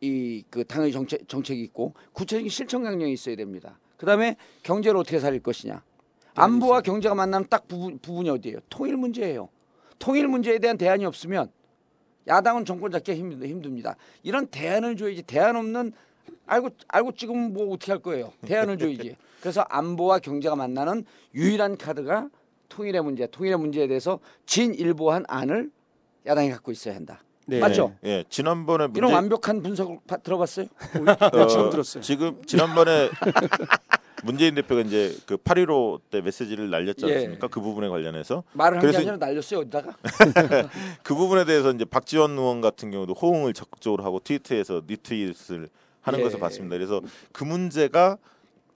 [0.01, 3.79] 이 그 당의 정책 정책이 있고 구체적인 실천 강령이 있어야 됩니다.
[3.97, 5.83] 그다음에 경제를 어떻게 살릴 것이냐.
[6.35, 8.59] 안보와 경제가 만나는 딱 부분, 부분이 어디예요?
[8.69, 9.49] 통일 문제예요.
[9.99, 11.51] 통일 문제에 대한 대안이 없으면
[12.27, 13.97] 야당은 정권 잡기 힘, 힘듭니다.
[14.23, 15.93] 이런 대안을 줘야지 대안 없는
[16.47, 18.33] 알고 알고 지금 뭐 어떻게 할 거예요?
[18.47, 19.17] 대안을 줘야지.
[19.41, 21.05] 그래서 안보와 경제가 만나는
[21.35, 22.29] 유일한 카드가
[22.69, 25.71] 통일의 문제, 통일의 문제에 대해서 진일보한 안을
[26.27, 27.23] 야당이 갖고 있어야 한다.
[27.49, 27.61] 네.
[27.61, 27.95] 맞죠?
[28.05, 30.67] 예, 지난번에 문제 이런 완벽한 분석을 파- 들어봤어요?
[31.33, 32.03] 어, 지금 들었어요.
[32.03, 33.09] 지금 지난번에
[34.25, 37.15] 문재인 대표가 이제 그 8.15 때 메시지를 날렸지 예.
[37.15, 37.47] 않습니까?
[37.47, 39.95] 그 부분에 관련해서 말을 한게 그래서- 아니라 날렸어요 어디다가?
[41.05, 45.69] 그 부분에 대해서 이제 박지원 의원 같은 경우도 호응을 적극적으로 하고 트위터에서 리트윗을
[46.07, 46.23] 하는 예.
[46.25, 46.77] 것을 봤습니다.
[46.77, 47.01] 그래서
[47.33, 48.17] 그 문제가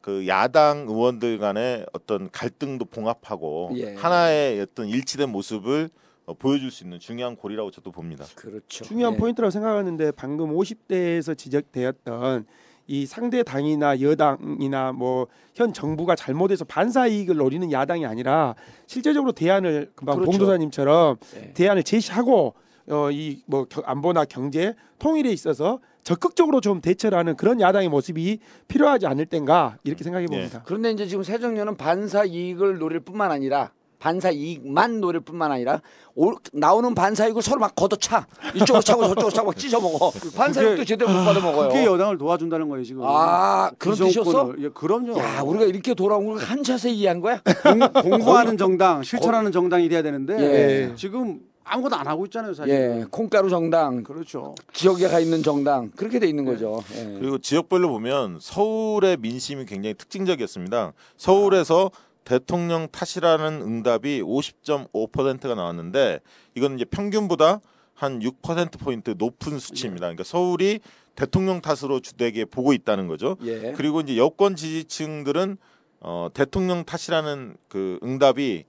[0.00, 3.94] 그 야당 의원들 간의 어떤 갈등도 봉합하고 예.
[3.94, 5.90] 하나의 어떤 일치된 모습을
[6.26, 8.24] 어, 보여줄 수 있는 중요한 고리라고 저도 봅니다.
[8.34, 8.84] 그렇죠.
[8.84, 9.18] 중요한 예.
[9.18, 12.46] 포인트라고 생각하는데 방금 50대에서 지적되었던
[12.88, 18.54] 이 상대 당이나 여당이나 뭐 현 정부가 잘못해서 반사 이익을 노리는 야당이 아니라
[18.86, 20.30] 실제적으로 대안을 금방 그렇죠.
[20.30, 21.52] 봉도사님처럼 예.
[21.52, 22.54] 대안을 제시하고
[22.88, 29.06] 어 이 뭐 안보나 경제 통일에 있어서 적극적으로 좀 대처를 하는 그런 야당의 모습이 필요하지
[29.06, 30.62] 않을 땐가 이렇게 생각해 봅니다.
[30.64, 35.82] 그런데 이제 지금 새정년은 반사 이익을 노릴 뿐만 아니라 반사 이익만 노릴 뿐만 아니라
[36.14, 40.62] 올, 나오는 반사 이익을 서로 막 걷어차 이쪽으로 차고 저쪽으로 차고 막 찢어 먹어 반사
[40.62, 41.68] 이익도 제대로 못 받아 먹어요.
[41.68, 43.02] 그게 여당을 도와준다는 거예요 지금.
[43.04, 44.54] 아 그런 이 뜻이었어?
[44.58, 45.18] 예, 그럼요.
[45.18, 47.42] 야 우리가 이렇게 돌아온 걸한 차세 이해한 거야?
[47.62, 50.94] 공, 공부하는 정당, 실천하는 정당이 돼야 되는데 예.
[50.96, 52.74] 지금 아무것도 안 하고 있잖아요 사실.
[52.74, 54.54] 예, 콩가루 정당 그렇죠.
[54.72, 56.82] 지역에 가 있는 정당 그렇게 돼 있는 거죠.
[56.94, 57.18] 예.
[57.20, 60.92] 그리고 지역별로 보면 서울의 민심이 굉장히 특징적이었습니다.
[61.16, 61.90] 서울에서
[62.24, 66.20] 대통령 탓이라는 응답이 50.5%가 나왔는데
[66.54, 67.60] 이건 이제 평균보다
[67.94, 70.06] 한 6% 포인트 높은 수치입니다.
[70.06, 70.80] 그러니까 서울이
[71.14, 73.36] 대통령 탓으로 주되게 보고 있다는 거죠.
[73.42, 73.72] 예.
[73.76, 75.58] 그리고 이제 여권 지지층들은
[76.00, 78.64] 어, 대통령 탓이라는 그 응답이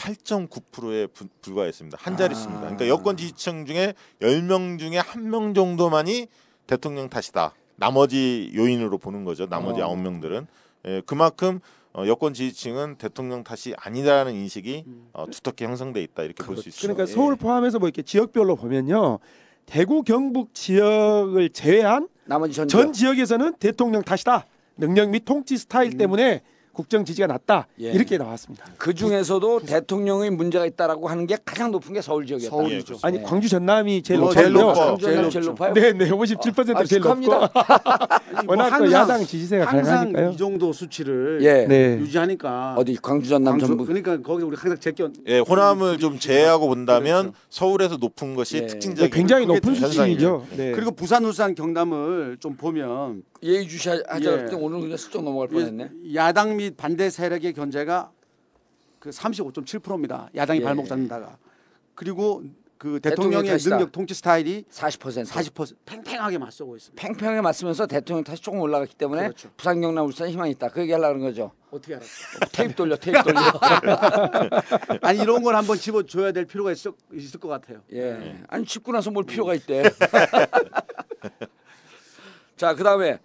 [0.00, 1.06] 8.9%에
[1.42, 1.98] 불과했습니다.
[2.00, 2.60] 한 자릿수입니다.
[2.62, 6.26] 그러니까 여권 지지층 중에 10명 중에 한 명 정도만이
[6.66, 7.52] 대통령 탓이다.
[7.76, 9.46] 나머지 요인으로 보는 거죠.
[9.46, 9.84] 나머지 어.
[9.86, 10.46] 아홉 명들은
[10.86, 11.60] 예, 그만큼
[11.92, 16.80] 어, 여권 지지층은 대통령 탓이 아니다라는 인식이 어, 두텁게 형성돼 있다 이렇게 볼 수 있죠.
[16.82, 17.06] 그러니까 예.
[17.06, 19.18] 서울 포함해서 뭐 이렇게 지역별로 보면요.
[19.66, 24.46] 대구 경북 지역을 제외한 나머지 전, 전 지역 에서는 대통령 탓이다.
[24.78, 26.40] 능력 및 통치 스타일 때문에
[26.72, 27.66] 국정 지지가 낮다.
[27.78, 27.84] 음.
[27.84, 27.90] 예.
[27.92, 28.64] 이렇게 나왔습니다.
[28.78, 32.56] 그 중에서도 대통령의 문제가 있다라고 하는 게 가장 높은 게 서울 지역이었다.
[32.56, 32.94] 서울이죠.
[32.94, 33.24] 예, 아니 네.
[33.24, 34.42] 광주 전남이 제일 어, 높아요.
[34.42, 34.72] 제일 높아.
[34.74, 35.44] 광주 제일 제일.
[35.46, 35.72] 높아요.
[35.74, 37.48] 네, 네, 57% 아, 제일 높고 뭐
[38.46, 40.30] 워낙 또 항상- 야당 지지세가 강하니까요.
[40.30, 41.66] 이 정도 수치를 예.
[41.66, 41.98] 네.
[41.98, 46.68] 유지하니까 어디 광주 전남 광주- 전북 그러니까 거기 우리 항상 제껴 예, 호남을 좀 제외하고
[46.68, 47.38] 본다면 그렇죠.
[47.50, 48.60] 서울에서 높은 것이 예.
[48.62, 49.74] 네, 특징적인 굉장히 높은.
[49.74, 50.56] 예.
[50.56, 50.72] 네.
[50.72, 54.54] 그리고 부산, 울산, 경남을 좀 보면 예의주시하자 예.
[54.54, 55.90] 오늘 그냥 슬쩍 넘어갈 뻔했네.
[56.14, 58.12] 야당 및 반대 세력의 견제가
[58.98, 60.28] 그 35.7%입니다.
[60.34, 60.64] 야당이 예.
[60.64, 61.38] 발목 잡는다가
[61.94, 62.42] 그리고
[62.80, 63.58] 그 대통령 대통령의.
[63.58, 67.02] 능력 통치 스타일이 40% 40% 팽팽하게 맞서고 있습니다.
[67.02, 69.50] 팽팽하게 맞으면서 대통령 탓이 조금 올라갔기 때문에 그렇죠.
[69.56, 70.68] 부산 경남 울산에 희망이 있다.
[70.68, 71.52] 그 얘기 그런 거죠.
[71.70, 72.08] 어떻게 알았어?
[72.52, 73.40] 테이프 돌려 테이프 돌려.
[75.02, 77.82] 아니 이런 걸 한번 집어 줘야 될 필요가 있을, 있을 것 같아요.
[77.92, 78.38] 예.
[78.48, 79.82] 아니 짚고 나서 뭘 필요가 있대.
[82.56, 83.18] 자, 그다음에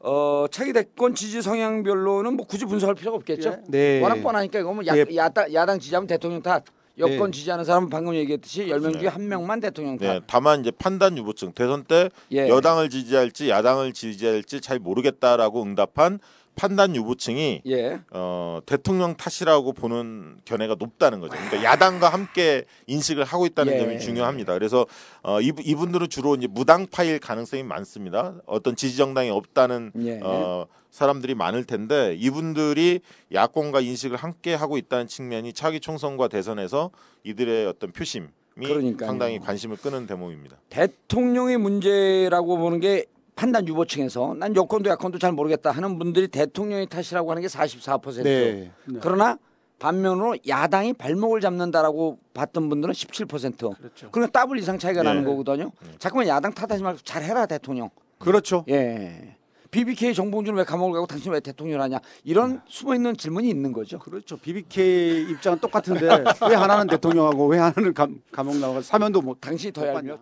[0.00, 3.50] 어, 차기 대권 지지 성향별로는 뭐 굳이 분석할 필요가 없겠죠.
[3.50, 3.62] 예.
[3.68, 4.00] 네.
[4.00, 5.04] 워낙 뻔하니까 이거 뭐 야, 예.
[5.16, 6.64] 야당, 야당 지지하면 대통령 탓.
[6.98, 7.38] 여권 네.
[7.38, 10.04] 지지하는 사람은 방금 얘기했듯이 10명 중에 한 명만 대통령 탓.
[10.04, 12.48] 네, 다만 이제 판단 유보층 대선 때 예.
[12.48, 16.18] 여당을 지지할지 야당을 지지할지 잘 모르겠다라고 응답한
[16.58, 18.00] 판단 유보층이 예.
[18.10, 21.36] 어, 대통령 탓이라고 보는 견해가 높다는 거죠.
[21.36, 23.78] 그러니까 야당과 함께 인식을 하고 있다는 예.
[23.78, 24.54] 점이 중요합니다.
[24.54, 24.84] 그래서
[25.22, 28.34] 어, 이, 이분들은 주로 이제 무당파일 가능성이 많습니다.
[28.44, 30.18] 어떤 지지 정당이 없다는 예.
[30.22, 33.00] 어, 사람들이 많을 텐데 이분들이
[33.32, 36.90] 야권과 인식을 함께 하고 있다는 측면이 차기 총선과 대선에서
[37.22, 39.06] 이들의 어떤 표심이 그러니까요.
[39.06, 40.56] 상당히 관심을 끄는 대목입니다.
[40.70, 43.04] 대통령의 문제라고 보는 게
[43.38, 48.24] 판단 유보층에서 난 여권도 야권도 잘 모르겠다 하는 분들이 대통령의 탓이라고 하는 게 44%.
[48.24, 48.72] 네.
[48.84, 48.98] 네.
[49.00, 49.38] 그러나
[49.78, 53.76] 반면으로 야당이 발목을 잡는다라고 봤던 분들은 17%.
[53.76, 54.10] 그렇죠.
[54.10, 55.10] 그러니까 더블 이상 차이가 네.
[55.10, 55.70] 나는 거거든요.
[56.00, 57.90] 자꾸만 야당 탓하지 말고 잘해라 대통령.
[58.18, 58.64] 그렇죠.
[58.70, 59.36] 예.
[59.70, 64.00] BBK 정봉준은 왜 감옥을 가고 당신 왜 대통령을 하냐 이런 숨어 있는 질문이 있는 거죠.
[64.00, 64.36] 그렇죠.
[64.36, 69.40] BBK 입장은 똑같은데 왜 하나는 대통령하고 왜 하나는 감, 감옥 나가고 사면도 못.
[69.40, 70.18] 당신이 더 얄미워.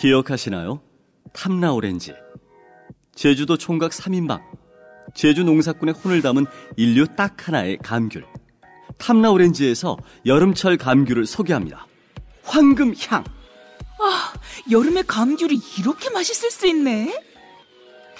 [0.00, 0.80] 기억하시나요?
[1.34, 2.14] 탐라 오렌지.
[3.14, 4.40] 제주도 총각 3인방.
[5.14, 6.46] 제주 농사꾼의 혼을 담은
[6.78, 8.24] 인류 딱 하나의 감귤.
[8.96, 11.86] 탐라 오렌지에서 여름철 감귤을 소개합니다.
[12.44, 13.24] 황금향.
[14.70, 17.22] 여름에 감귤이 이렇게 맛있을 수 있네.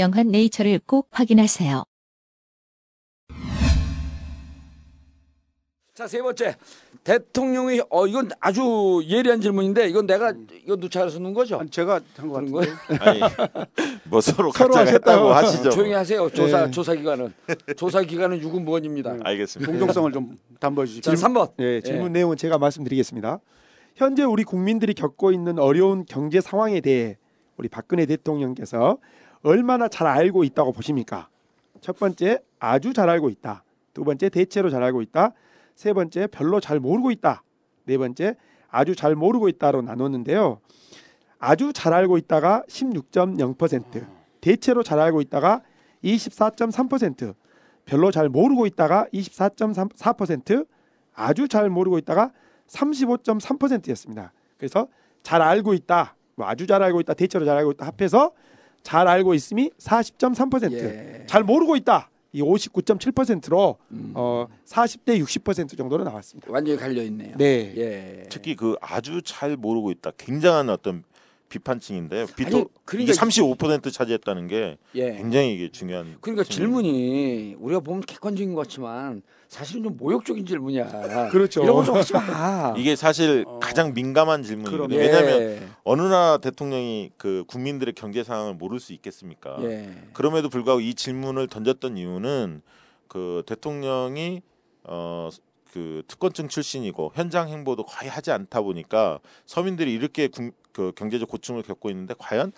[0.00, 1.84] 영한 네이처를 꼭 확인하세요.
[5.94, 6.56] 자, 세 번째.
[7.04, 10.32] 대통령이 어 이건 아주 예리한 질문인데 이건 내가
[10.64, 11.58] 이거 누차해서 넣은 거죠?
[11.58, 12.98] 아니, 제가 한것 그런 같은데.
[12.98, 13.26] 거예요?
[13.26, 14.94] 아니 뭐 서로 서로 각자 하셨다고.
[14.94, 15.70] 했다고 하시죠.
[15.70, 16.30] 조용히 하세요.
[16.30, 16.70] 조사 네.
[16.70, 17.32] 조사 기관은
[17.76, 19.16] 조사 기관은 유군무원입니다.
[19.22, 19.70] 알겠습니다.
[19.70, 21.14] 공정성을 좀 담보해 주십시오.
[21.14, 21.52] 자, 3번.
[21.56, 23.40] 네, 질문 내용은 제가 말씀드리겠습니다.
[23.96, 27.16] 현재 우리 국민들이 겪고 있는 어려운 경제 상황에 대해
[27.56, 28.96] 우리 박근혜 대통령께서
[29.42, 31.28] 얼마나 잘 알고 있다고 보십니까?
[31.80, 33.64] 첫 번째, 아주 잘 알고 있다.
[33.94, 35.32] 두 번째, 대체로 잘 알고 있다.
[35.74, 37.42] 세 번째 별로 잘 모르고 있다.
[37.84, 38.36] 네 번째
[38.68, 40.60] 아주 잘 모르고 있다로 나눴는데요.
[41.38, 44.06] 아주 잘 알고 있다가 16.0%,
[44.42, 45.62] 대체로 잘 알고 있다가
[46.04, 47.34] 24.3%,
[47.86, 50.66] 별로 잘 모르고 있다가 24.4%,
[51.14, 52.30] 아주 잘 모르고 있다가
[52.68, 54.32] 35.3%였습니다.
[54.58, 54.86] 그래서
[55.22, 58.32] 잘 알고 있다, 뭐 아주 잘 알고 있다, 대체로 잘 알고 있다 합해서
[58.82, 61.24] 잘 알고 있음이 40.3%, 예.
[61.26, 64.12] 잘 모르고 있다 이 59.7%로 음.
[64.14, 66.50] 어 40대 60% 정도로 나왔습니다.
[66.50, 67.36] 완전히 갈려 있네요.
[67.36, 67.74] 네.
[67.76, 68.24] 예.
[68.28, 70.12] 특히 그 아주 잘 모르고 있다.
[70.16, 71.02] 굉장한 어떤
[71.50, 72.26] 비판층인데요.
[72.36, 75.12] 비토 아니, 그러니까 이게 35% 차지했다는 게 예.
[75.12, 76.16] 굉장히 이게 중요한.
[76.20, 76.44] 그러니까.
[76.44, 81.28] 질문이 우리가 보면 객관적인 것 같지만 사실은 좀 모욕적인 질문이야.
[81.30, 81.62] 그렇죠.
[81.62, 82.72] 이런 거좀 하지 마.
[82.78, 83.58] 이게 사실 어.
[83.58, 84.96] 가장 민감한 질문이거든요.
[84.96, 85.00] 예.
[85.00, 89.58] 왜냐하면 어느 나라 대통령이 그 국민들의 경제 상황을 모를 수 있겠습니까?
[89.62, 89.90] 예.
[90.12, 92.62] 그럼에도 불구하고 이 질문을 던졌던 이유는
[93.08, 94.42] 그 대통령이
[94.84, 95.28] 어
[95.72, 101.62] 그 특권층 출신이고 현장 행보도 거의 하지 않다 보니까 서민들이 이렇게 군- 그 경제적 고충을
[101.62, 102.52] 겪고 있는데 과연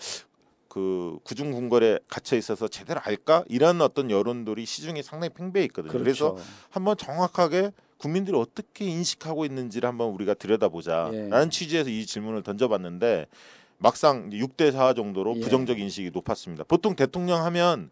[0.69, 5.93] 그 구중 궁궐에 갇혀 있어서 제대로 알까 이런 어떤 여론들이 시중에 상당히 팽배해 있거든요.
[5.93, 6.51] 그래서 그렇죠.
[6.71, 11.51] 한번 정확하게 국민들이 어떻게 인식하고 있는지를 한번 우리가 들여다보자라는 예.
[11.51, 13.27] 취지에서 이 질문을 던져봤는데
[13.83, 15.41] 막상 6대 4 정도로 예.
[15.41, 16.65] 부정적 인식이 높았습니다.
[16.65, 17.91] 보통 대통령 하면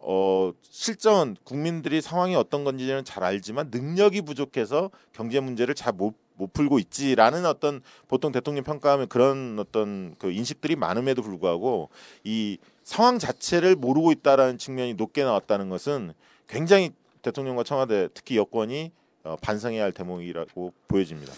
[0.00, 6.78] 어 실전 국민들이 상황이 어떤 건지는 잘 알지만 능력이 부족해서 경제 문제를 잘못 못 풀고
[6.78, 11.88] 있지라는 어떤 보통 대통령 평가하면 그런 어떤 그 인식들이 많음에도 불구하고
[12.22, 16.14] 이 상황 자체를 모르고 있다라는 측면이 높게 나왔다는 것은
[16.46, 16.90] 굉장히
[17.22, 18.92] 대통령과 청와대 특히 여권이
[19.24, 21.32] 어, 반성해야 할 대목이라고 보여집니다.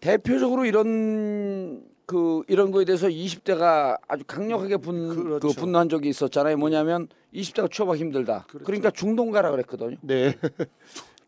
[0.00, 5.48] 대표적으로 이런 그 이런 거에 대해서 20대가 아주 강력하게 분, 그 그렇죠.
[5.60, 6.56] 분노한 적이 있었잖아요.
[6.56, 8.44] 뭐냐면 20대가 취업하기 힘들다.
[8.48, 8.64] 그렇죠.
[8.64, 9.96] 그러니까 중동 가라 그랬거든요.
[10.02, 10.34] 네.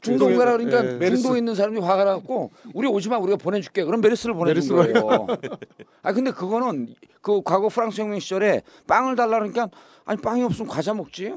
[0.01, 1.23] 중동 가라 그러니까 예, 메르스.
[1.23, 3.83] 중동에 있는 사람이 화가 나갖고 우리 오지 마 우리가 보내줄게.
[3.85, 5.03] 그럼 메르스를 보내준 메르스로.
[5.27, 5.27] 거예요.
[6.03, 9.69] 아 근데 그거는 그 과거 프랑스 혁명 시절에 빵을 달라 그러니까
[10.05, 11.35] 아니 빵이 없으면 과자 먹지.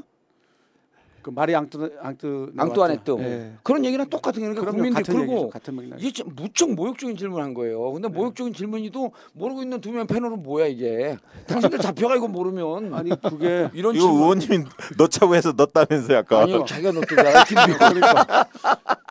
[1.22, 3.52] 그 마리 앙뚜 앙뚜 앙뚜아네트 예.
[3.64, 4.76] 그런 얘기랑 똑같은 거니까 그럼요.
[4.78, 5.32] 국민들이 같은 얘기죠.
[5.36, 6.00] 그리고 같은 맥락.
[6.02, 7.92] 이게 참 무척 모욕적인 질문한 거예요.
[7.92, 11.18] 근데 모욕적인 질문인지도 모르고 있는 두 명 패널은 뭐야 이게?
[11.48, 14.66] 당신들 잡혀가 이거 모르면 아니 그게 이런 이거 질문 의원님이
[14.98, 16.42] 넣자고 해서 넣었다면서요 아까.
[16.44, 17.44] 아니요 자기가 넣었더라.
[17.46, 18.46] 그러니까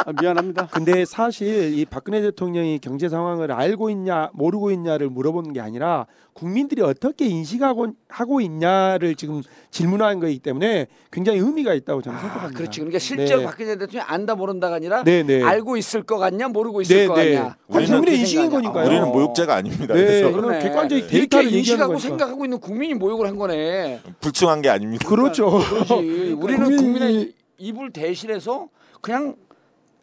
[0.07, 0.69] 아, 미안합니다.
[0.69, 6.81] 근데 사실 이 박근혜 대통령이 경제 상황을 알고 있냐 모르고 있냐를 물어보는 게 아니라 국민들이
[6.83, 12.59] 어떻게 인식하고 하고 있냐를 지금 질문한 거이기 때문에 굉장히 의미가 있다고 저는 아, 생각합니다.
[12.59, 12.81] 그렇지.
[12.81, 13.47] 그러니까 실제로 네.
[13.47, 15.43] 박근혜 대통령이 안다 모른다가 아니라 네, 네.
[15.43, 17.35] 알고 있을 것 같냐 모르고 있을 네, 것 네.
[17.35, 17.57] 같냐.
[17.69, 18.51] 국민의 인식인 생각하냐.
[18.73, 18.87] 거니까요.
[18.87, 19.13] 우리는 어.
[19.13, 19.95] 모욕죄가 아닙니다.
[19.95, 20.59] 네, 그래서.
[20.61, 22.09] 객관적인 이렇게 데이터를 인식하고 거니까.
[22.09, 24.01] 생각하고 있는 국민이 모욕을 한 거네.
[24.21, 25.07] 불충한 게 아닙니다.
[25.09, 25.51] 그렇죠.
[25.51, 26.37] 그렇지.
[26.41, 28.69] 우리는 국민이- 국민의 입을 대신해서
[29.03, 29.35] 그냥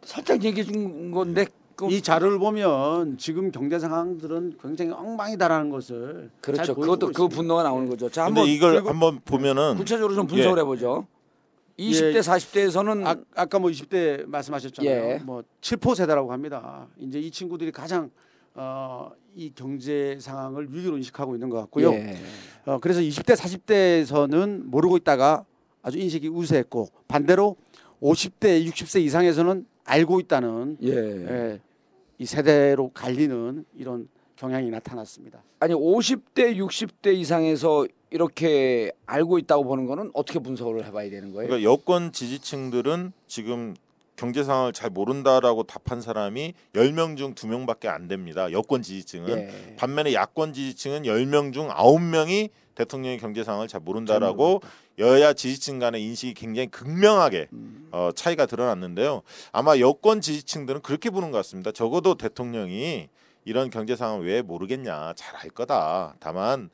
[0.08, 6.74] 살짝 얘기해 준 건데 그이 자료를 보면 지금 경제 상황들은 굉장히 엉망이다라는 것을 잘 그렇죠.
[6.74, 7.36] 그것도 그 있습니다.
[7.36, 8.08] 분노가 나오는 거죠.
[8.08, 10.62] 자, 한번 이걸 한번 보면은 구체적으로 좀 분석을 예.
[10.62, 11.06] 해보죠.
[11.78, 12.20] 20대, 예.
[12.20, 15.10] 40대에서는 아, 아까 뭐 20대 말씀하셨잖아요.
[15.10, 15.18] 예.
[15.22, 16.88] 뭐 7포 세대라고 합니다.
[16.98, 18.10] 이제 이 친구들이 가장
[18.54, 21.92] 어, 이 경제 상황을 위기로 인식하고 있는 것 같고요.
[21.92, 22.16] 예.
[22.64, 25.44] 어, 그래서 20대, 40대에서는 모르고 있다가
[25.82, 27.56] 아주 인식이 우세했고 반대로
[28.02, 30.92] 50대, 60세 이상에서는 알고 있다는 예.
[30.92, 31.60] 예,
[32.18, 35.42] 이 세대로 갈리는 이런 경향이 나타났습니다.
[35.60, 41.48] 아니 50대, 60대 이상에서 이렇게 알고 있다고 보는 거는 어떻게 분석을 해봐야 되는 거예요?
[41.48, 43.74] 그러니까 여권 지지층들은 지금
[44.16, 48.50] 경제 상황을 잘 모른다라고 답한 사람이 10명 중 2명밖에 안 됩니다.
[48.52, 49.28] 여권 지지층은.
[49.30, 49.76] 예.
[49.76, 54.60] 반면에 야권 지지층은 10명 중 9명이 대통령의 경제 상황을 잘 모른다라고
[54.98, 57.77] 여야 지지층 간의 인식이 굉장히 극명하게 음.
[57.90, 59.22] 어, 차이가 드러났는데요.
[59.52, 61.72] 아마 여권 지지층들은 그렇게 보는 것 같습니다.
[61.72, 63.08] 적어도 대통령이
[63.44, 66.14] 이런 경제 상황을 왜 모르겠냐 잘 알 거다.
[66.20, 66.70] 다만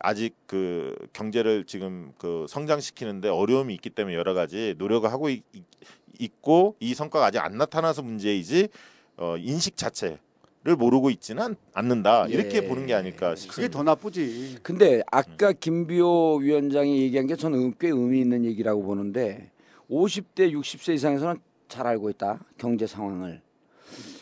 [0.00, 5.42] 아직 그 경제를 지금 그 성장시키는데 어려움이 있기 때문에 여러 가지 노력을 하고 있,
[6.18, 8.68] 있고 이 성과가 아직 안 나타나서 문제이지
[9.16, 10.18] 어, 인식 자체
[10.66, 12.66] 를 모르고 있지는 않- 않는다 이렇게 예.
[12.66, 13.76] 보는 게 아닐까 그게 싶습니다.
[13.76, 14.56] 더 나쁘지.
[14.62, 19.50] 근데 아까 김비호 위원장이 얘기한 게 저는 꽤 의미 있는 얘기라고 보는데
[19.90, 23.42] 50대 60세 이상에서는 잘 알고 있다 경제 상황을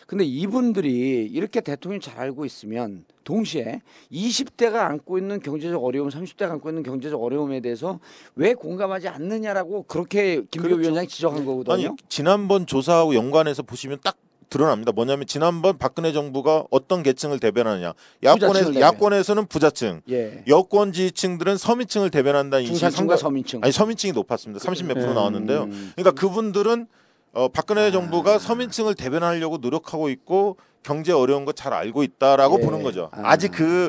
[0.06, 3.80] 근데 이분들이 이렇게 대통령이 잘 알고 있으면 동시에
[4.12, 7.98] 20대가 안고 있는 경제적 어려움, 30대가 안고 있는 경제적 어려움에 대해서
[8.34, 10.80] 왜 공감하지 않느냐라고 그렇게 김비호 그렇죠.
[10.80, 11.74] 위원장이 지적한 거거든요.
[11.74, 14.16] 아니 지난번 조사하고 연관해서 보시면 딱
[14.52, 14.92] 드러납니다.
[14.92, 17.94] 뭐냐면 지난번 박근혜 정부가 어떤 계층을 대변하냐.
[18.20, 18.80] 부자층을 야권에 대변.
[18.82, 20.44] 야권에서는 부자층, 예.
[20.46, 23.60] 여권 지지층들은 서민층을 대변한다는 인식이 상당- 서민층.
[23.62, 24.62] 아니 서민층이 높았습니다.
[24.64, 25.14] 30몇 프로 네.
[25.14, 25.62] 나왔는데요.
[25.64, 25.92] 음.
[25.96, 26.86] 그러니까 그분들은
[27.34, 32.64] 어, 박근혜 정부가 서민층을 대변하려고 노력하고 있고 경제 어려운 거 잘 알고 있다라고 예.
[32.64, 33.08] 보는 거죠.
[33.12, 33.22] 아.
[33.24, 33.88] 아직 그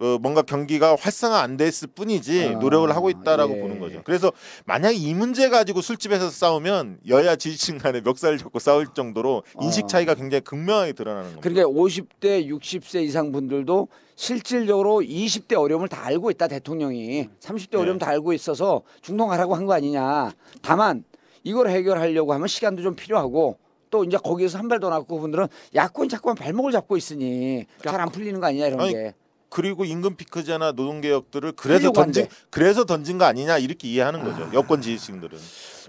[0.00, 2.58] 어, 뭔가 경기가 활성화 안 됐을 뿐이지 아.
[2.58, 3.60] 노력을 하고 있다라고 예.
[3.60, 4.00] 보는 거죠.
[4.04, 4.32] 그래서
[4.64, 9.86] 만약 이 문제 가지고 술집에서 싸우면 여야 지지층 간에 멱살을 잡고 싸울 정도로 인식 아.
[9.88, 11.42] 차이가 굉장히 극명하게 드러나는 겁니다.
[11.42, 18.08] 그러니까 50대, 60세 이상 분들도 실질적으로 20대 어려움을 다 알고 있다 대통령이 30대 어려움 다
[18.08, 20.32] 알고 있어서 중동하라고 한 거 아니냐.
[20.62, 21.04] 다만
[21.44, 23.58] 이걸 해결하려고 하면 시간도 좀 필요하고
[23.90, 28.08] 또 이제 거기에서 한 발 더 나고 그분들은 야권이 자꾸만 발목을 잡고 있으니 잘 안
[28.10, 29.14] 풀리는 거 아니냐 이런 아니, 게.
[29.50, 32.34] 그리고 임금 피크제나 노동 개혁들을 그래서 던진 한대.
[32.50, 34.48] 그래서 던진 거 아니냐 이렇게 이해하는 거죠.
[34.54, 35.38] 여권 지지층들은.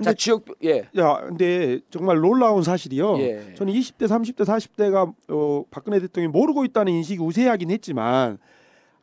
[0.04, 0.90] 자 지역 예.
[0.98, 3.20] 야, 근데 정말 놀라운 사실이요.
[3.20, 3.54] 예.
[3.56, 8.40] 저는 20대, 30대, 40대가 어, 박근혜 대통령이 모르고 있다는 인식이 우세하긴 했지만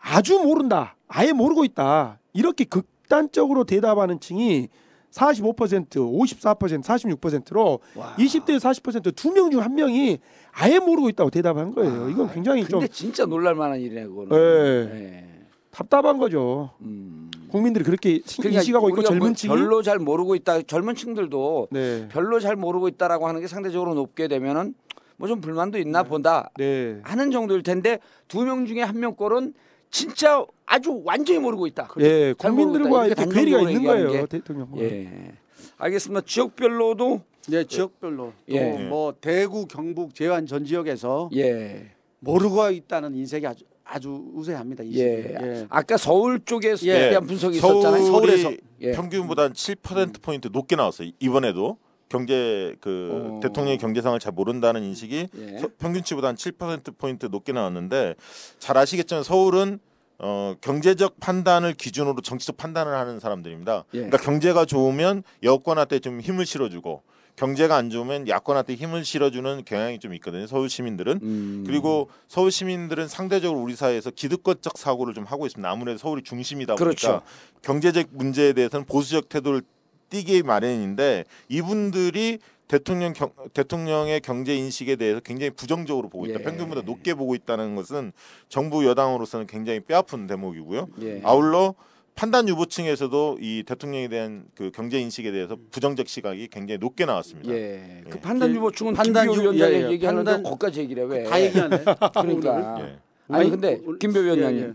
[0.00, 4.68] 아주 모른다, 아예 모르고 있다 이렇게 극단적으로 대답하는 층이
[5.12, 8.14] 45%, 54%, 46%로 와.
[8.16, 10.18] 20대 40%두 명 중 한 명이
[10.52, 12.08] 아예 모르고 있다고 대답한 거예요.
[12.10, 14.30] 이건 굉장히 좀 근데 진짜 놀랄 만한 일이네 그거는.
[14.36, 15.00] 예.
[15.00, 15.24] 예.
[15.70, 16.70] 답답한 거죠.
[16.82, 17.30] 음.
[17.50, 20.62] 국민들이 그렇게 시- 그러니까 인식하고 있고 뭐 젊은 층이 별로 잘 모르고 있다.
[20.62, 22.08] 젊은 층들도 네.
[22.10, 24.74] 별로 잘 모르고 있다라고 하는 게 상대적으로 높게 되면은
[25.16, 27.00] 뭐 좀 불만도 있나 본다 네.
[27.02, 27.98] 하는 정도일 텐데
[28.28, 29.54] 두 명 중에 한 명 꼴은
[29.90, 31.88] 진짜 아주 완전히 모르고 있다.
[32.00, 33.06] 예, 국민들과.
[33.06, 34.26] 이렇게 괴리가 있는 거예요, 게.
[34.26, 34.68] 대통령.
[34.78, 35.32] 예.
[35.78, 36.22] 알겠습니다.
[36.26, 37.22] 지역별로도
[37.52, 38.76] 예, 지역별로 예.
[38.88, 41.90] 또뭐 대구, 경북, 제안 전 지역에서 예.
[42.20, 44.84] 모르고 있다는 인색이 아주 아주 우세합니다.
[44.92, 44.98] 예.
[45.00, 45.66] 예.
[45.70, 47.10] 아까 서울 쪽에서 예.
[47.10, 48.04] 대한 분석이 서울이 있었잖아요.
[48.06, 48.52] 서울에서.
[48.82, 48.92] 예.
[48.92, 51.10] 평균보다 7% 포인트 높게 나왔어요.
[51.18, 51.78] 이번에도
[52.08, 53.40] 경제 그 어.
[53.42, 55.58] 대통령의 경제상을 잘 모른다는 인식이 예.
[55.58, 58.14] 서- 평균치보다 한 7% 포인트 높게 나왔는데
[58.58, 59.78] 잘 아시겠지만 서울은
[60.20, 63.84] 어, 경제적 판단을 기준으로 정치적 판단을 하는 사람들입니다.
[63.94, 63.98] 예.
[63.98, 67.02] 그러니까 경제가 좋으면 여권한테 좀 힘을 실어주고
[67.36, 70.48] 경제가 안 좋으면 야권한테 힘을 실어주는 경향이 좀 있거든요.
[70.48, 71.62] 서울 시민들은 음.
[71.64, 75.70] 그리고 서울 시민들은 상대적으로 우리 사회에서 기득권적 사고를 좀 하고 있습니다.
[75.70, 77.22] 아무래도 서울이 중심이다 보니까 그렇죠.
[77.62, 79.62] 경제적 문제에 대해서는 보수적 태도를
[80.10, 86.40] 띠기 마련인데 이분들이 대통령 경, 대통령의 경제 인식에 대해서 굉장히 부정적으로 보고 있다.
[86.40, 86.42] 예.
[86.42, 88.12] 평균보다 높게 보고 있다는 것은
[88.48, 90.88] 정부 여당으로서는 굉장히 뼈아픈 대목이고요.
[91.02, 91.20] 예.
[91.24, 91.74] 아울러
[92.14, 97.50] 판단 유보층에서도 이 대통령에 대한 그 경제 인식에 대해서 부정적 시각이 굉장히 높게 나왔습니다.
[97.52, 98.02] 예.
[98.10, 98.20] 그 예.
[98.20, 99.90] 판단 예, 유보충은 판단 김비호 유- 위원장이 예, 예.
[99.92, 101.24] 얘기하는데 거기까지 얘기를 해 왜?
[101.24, 101.84] 다 얘기하네.
[102.20, 102.76] 그러니까.
[102.80, 102.98] 예.
[103.34, 104.72] 아니 근데 올- 김배 위원장님 예, 예.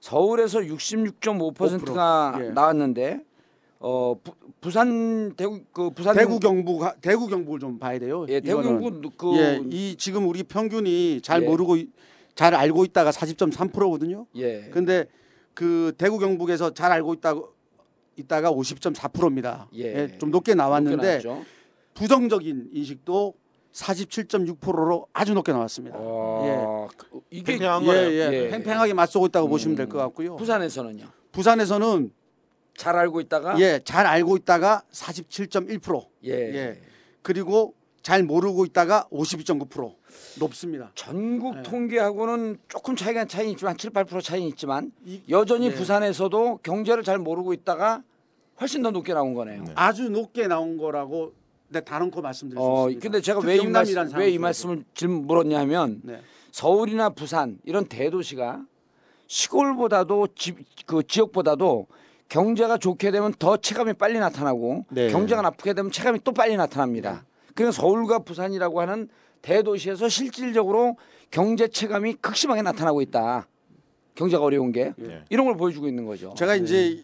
[0.00, 2.48] 서울에서 66.5%가 예.
[2.50, 3.20] 나왔는데
[3.78, 8.24] 어 부, 부산 대구 그 부산 대구 경북 대구 경북을 좀 봐야 돼요.
[8.28, 8.62] 예 대구.
[8.62, 11.46] 경북 그 예, 이 지금 우리 평균이 잘 예.
[11.46, 11.90] 모르고 이-
[12.34, 14.26] 잘 알고 있다가 40.3%거든요.
[14.36, 14.68] 예.
[14.72, 15.06] 근데
[15.54, 17.48] 그 대구 경북에서 잘 알고 있다고
[18.16, 19.68] 있다가 50.4%입니다.
[19.74, 20.16] 예.
[20.18, 21.44] 좀 높게 나왔는데 높게.
[21.94, 23.34] 부정적인 인식도
[23.72, 25.96] 47.6%로 아주 높게 나왔습니다.
[26.00, 28.10] 어, 그- 이게 팽팽한 예, 거네요.
[28.10, 28.48] 예, 예.
[28.48, 29.50] 팽팽하게 맞서고 있다고 음.
[29.50, 30.36] 보시면 될 것 같고요.
[30.36, 31.04] 부산에서는요.
[31.32, 32.10] 부산에서는
[32.76, 36.30] 잘 알고 있다가 예, 잘 알고 있다가 47.1% 예.
[36.32, 36.80] 예.
[37.22, 39.94] 그리고 잘 모르고 있다가 52.9%
[40.38, 40.90] 높습니다.
[40.94, 41.62] 전국 예.
[41.62, 45.74] 통계하고는 조금 차이가 차이 있지만 7, 8% 차이는 있지만 이- 여전히 네.
[45.74, 48.02] 부산에서도 경제를 잘 모르고 있다가
[48.60, 49.64] 훨씬 더 높게 나온 거네요.
[49.64, 49.72] 네.
[49.74, 51.32] 아주 높게 나온 거라고
[51.68, 53.00] 네, 다른 거 말씀드릴 수 어, 있습니다.
[53.02, 54.38] 근데 제가 왜 이 말씀 왜이.
[54.38, 56.20] 말씀을 질문 물었냐면 네.
[56.52, 58.64] 서울이나 부산 이런 대도시가
[59.26, 60.54] 시골보다도 지,
[60.86, 61.86] 그 지역보다도
[62.28, 65.10] 경제가 좋게 되면 더 체감이 빨리 나타나고 네.
[65.10, 67.24] 경제가 나쁘게 되면 체감이 또 빨리 나타납니다.
[67.54, 69.08] 그래서 서울과 부산이라고 하는
[69.42, 70.96] 대도시에서 실질적으로
[71.30, 73.46] 경제 체감이 극심하게 나타나고 있다.
[74.14, 75.24] 경제가 어려운 게 예.
[75.28, 76.34] 이런 걸 보여주고 있는 거죠.
[76.36, 77.02] 제가 이제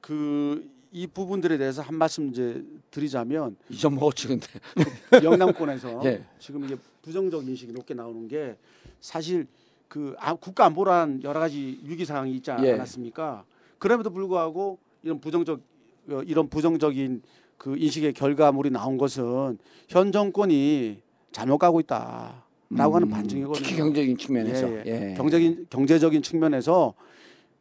[0.00, 2.62] 그 이 부분들에 대해서 한 말씀 이제
[2.92, 4.46] 드리자면 이점 먹었지 근데.
[5.24, 6.24] 영남권에서 예.
[6.38, 8.56] 지금 이게 부정적 인식이 높게 나오는 게
[9.00, 9.48] 사실
[9.88, 12.74] 그 아- 국가 안보란 여러 가지 위기 상황이 있지 예.
[12.74, 13.44] 않았습니까?
[13.84, 15.60] 그럼에도 불구하고 이런 부정적
[16.08, 17.20] 어, 이런 부정적인
[17.58, 19.58] 그 인식의 결과물이 나온 것은
[19.88, 23.62] 현 정권이 잘못 가고 있다라고 하는 음, 반증이거든요.
[23.62, 24.70] 특히 경제적인 측면에서.
[24.70, 25.14] 예, 예.
[25.14, 26.94] 경제적인 경제적인 측면에서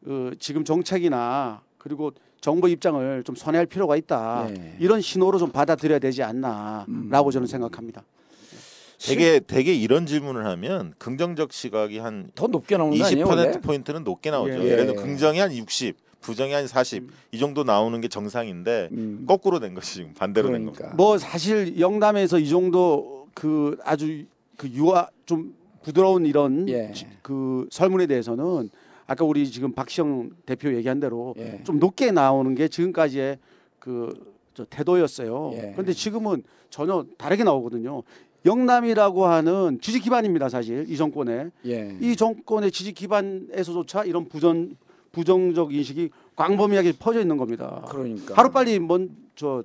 [0.06, 4.48] 어, 지금 정책이나 그리고 정부 입장을 좀 선회할 필요가 있다.
[4.50, 4.78] 예.
[4.80, 7.32] 이런 신호로 좀 받아들여야 되지 않나라고 음.
[7.32, 8.06] 저는 생각합니다.
[9.06, 13.28] 되게 되게 이런 질문을 하면 긍정적 시각이 한 더 높게 나오는 거 아니에요?
[13.28, 13.52] 원래?
[13.52, 14.64] 20% 포인트는 높게 나오죠.
[14.64, 14.70] 예.
[14.70, 14.76] 예.
[14.78, 19.26] 를 들어 긍정이 한 60, 부정이 한 40 이 정도 나오는 게 정상인데 음.
[19.28, 20.78] 거꾸로 된 것이 지금 반대로 된 겁니다.
[20.78, 20.96] 그러니까.
[20.96, 24.24] 뭐 사실 영남에서 이 정도 그 아주
[24.58, 25.54] 그 유아 좀
[25.84, 26.92] 부드러운 이런 예.
[26.94, 28.70] 지- 그 설문에 대해서는
[29.06, 31.60] 아까 우리 지금 박시영 대표 얘기한 대로 예.
[31.66, 33.38] 좀 높게 나오는 게 지금까지의
[33.80, 34.14] 그
[34.56, 35.52] 저 태도였어요.
[35.56, 35.72] 예.
[35.74, 38.04] 그런데 지금은 전혀 다르게 나오거든요.
[38.46, 41.98] 영남이라고 하는 지지 기반입니다, 사실 이 정권에 예.
[42.00, 44.76] 이 정권의 지지 기반에서조차 이런 부정
[45.14, 47.86] 부정적 인식이 광범위하게 퍼져 있는 겁니다.
[47.90, 49.64] 그러니까 하루 빨리 뭔저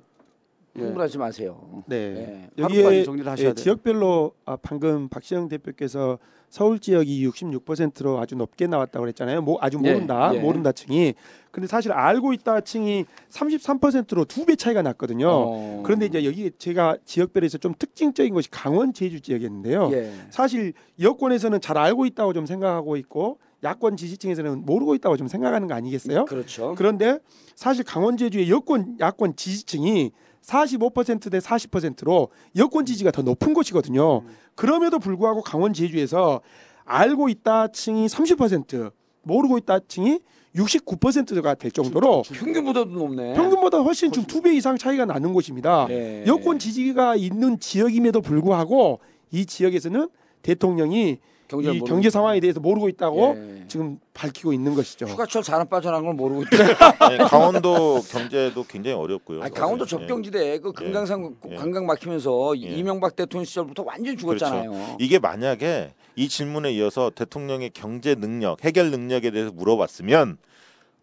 [0.77, 0.81] 예.
[0.81, 1.83] 흥분하지 마세요.
[1.87, 2.49] 네.
[2.57, 2.63] 예.
[2.63, 3.53] 하루빨리 여기에 정리를 하셔야 예.
[3.53, 6.19] 지역별로 아, 방금 박시영 대표께서
[6.51, 9.41] 서울 지역이 66%로 아주 높게 나왔다고 그랬잖아요.
[9.41, 10.39] 뭐 아주 예, 모른다, 예.
[10.39, 11.13] 모른다 층이.
[11.51, 15.27] 근데 사실 알고 있다 층이 33%로 두 배 차이가 났거든요.
[15.29, 15.83] 어.
[15.83, 19.89] 그런데 이제 여기 제가 지역별에서 좀 특징적인 것이 강원 제주 지역이었는데요.
[19.93, 20.11] 예.
[20.29, 25.73] 사실 여권에서는 잘 알고 있다고 좀 생각하고 있고 야권 지지층에서는 모르고 있다고 좀 생각하는 거
[25.73, 26.25] 아니겠어요?
[26.25, 26.73] 그렇죠.
[26.77, 27.19] 그런데
[27.55, 34.23] 사실 강원 제주의 여권 야권 지지층이 45%대 40%로 여권 지지가 더 높은 곳이거든요.
[34.55, 36.41] 그럼에도 불구하고 강원 제주에서
[36.85, 38.91] 알고 있다 층이 30%
[39.23, 40.19] 모르고 있다 층이
[40.55, 43.33] 69%가 될 정도로 평균보다도 높네.
[43.33, 45.85] 평균보다 훨씬 좀 두 배 이상 차이가 나는 곳입니다.
[45.89, 46.23] 예.
[46.25, 48.99] 여권 지지가 있는 지역임에도 불구하고
[49.31, 50.09] 이 지역에서는
[50.41, 53.67] 대통령이 경제를 이 경제 상황에 대해서 모르고 있다고 예.
[53.67, 55.07] 지금 밝히고 있는 것이죠.
[55.07, 56.95] 휴가철 잘안 빠져나간 걸 모르고 있다.
[57.05, 59.41] 아니, 강원도 경제도 굉장히 어렵고요.
[59.41, 59.85] 아니, 강원도.
[59.85, 61.55] 접경지대 그 금강산 예.
[61.55, 62.67] 관광 막히면서 예.
[62.69, 64.73] 이명박 대통령 시절부터 완전히 죽었잖아요.
[64.73, 64.97] 예.
[64.99, 70.37] 이게 만약에 이 질문에 이어서 대통령의 경제 능력, 해결 능력에 대해서 물어봤으면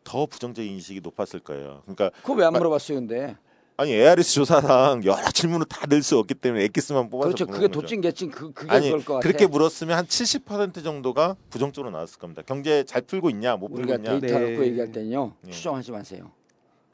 [0.04, 1.82] 더 부정적 인식이 높았을 거예요.
[1.82, 3.34] 그러니까 그거 왜안 마- 물어봤어요, 근데?
[3.78, 7.46] 아니 ARS 조사상 여러 질문을 다 낼 수 없기 때문에 엑기스만 뽑아서 그렇죠.
[7.46, 7.68] 그게.
[7.68, 9.22] 도찐 개찐 그 그게 아니 그럴 것 같아.
[9.28, 12.42] 그렇게 물었으면 한 70% 정도가 부정적으로 나왔을 겁니다.
[12.46, 14.46] 경제 잘 풀고 있냐, 못 풀고 우리가 있냐 데이터 네.
[14.50, 15.32] 갖고 얘기할 때는요.
[15.46, 15.50] 예.
[15.50, 16.30] 추정하지 마세요.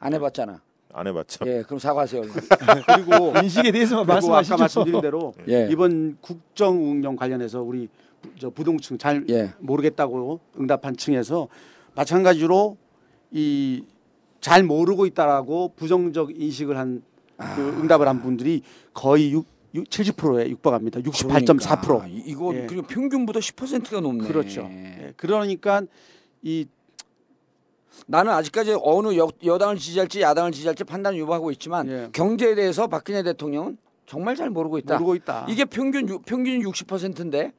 [0.00, 0.60] 안 해봤잖아.
[0.94, 1.44] 안 해봤죠.
[1.46, 2.22] 예, 그럼 사과하세요.
[2.86, 4.56] 그리고 인식에 대해서만 그리고 아까 말씀하시죠.
[4.80, 5.68] 말씀드린 대로 예.
[5.70, 7.88] 이번 국정 운영 관련해서 우리
[8.40, 9.52] 저 부동층 잘 예.
[9.60, 11.48] 모르겠다고 응답한 층에서
[11.94, 12.76] 마찬가지로
[13.30, 13.84] 이
[14.42, 17.02] 잘 모르고 있다라고 부정적 인식을 한
[17.38, 17.54] 아.
[17.54, 18.62] 그 응답을 한 분들이
[18.92, 21.00] 거의 6, 70%에 육박합니다.
[21.00, 21.80] 68.4%.
[21.80, 22.06] 그러니까.
[22.08, 22.66] 이- 이거 예.
[22.66, 24.28] 그리고 평균보다 10%가 높네.
[24.28, 24.68] 그렇죠.
[24.70, 25.82] 예, 그러니까
[26.42, 26.66] 이
[28.06, 32.08] 나는 아직까지 어느 여, 여당을 지지할지 야당을 지지할지 판단 유보하고 있지만 예.
[32.12, 34.94] 경제에 대해서 박근혜 대통령은 정말 잘 모르고 있다.
[34.94, 35.46] 모르고 있다.
[35.48, 37.52] 이게 평균 유- 평균 60%인데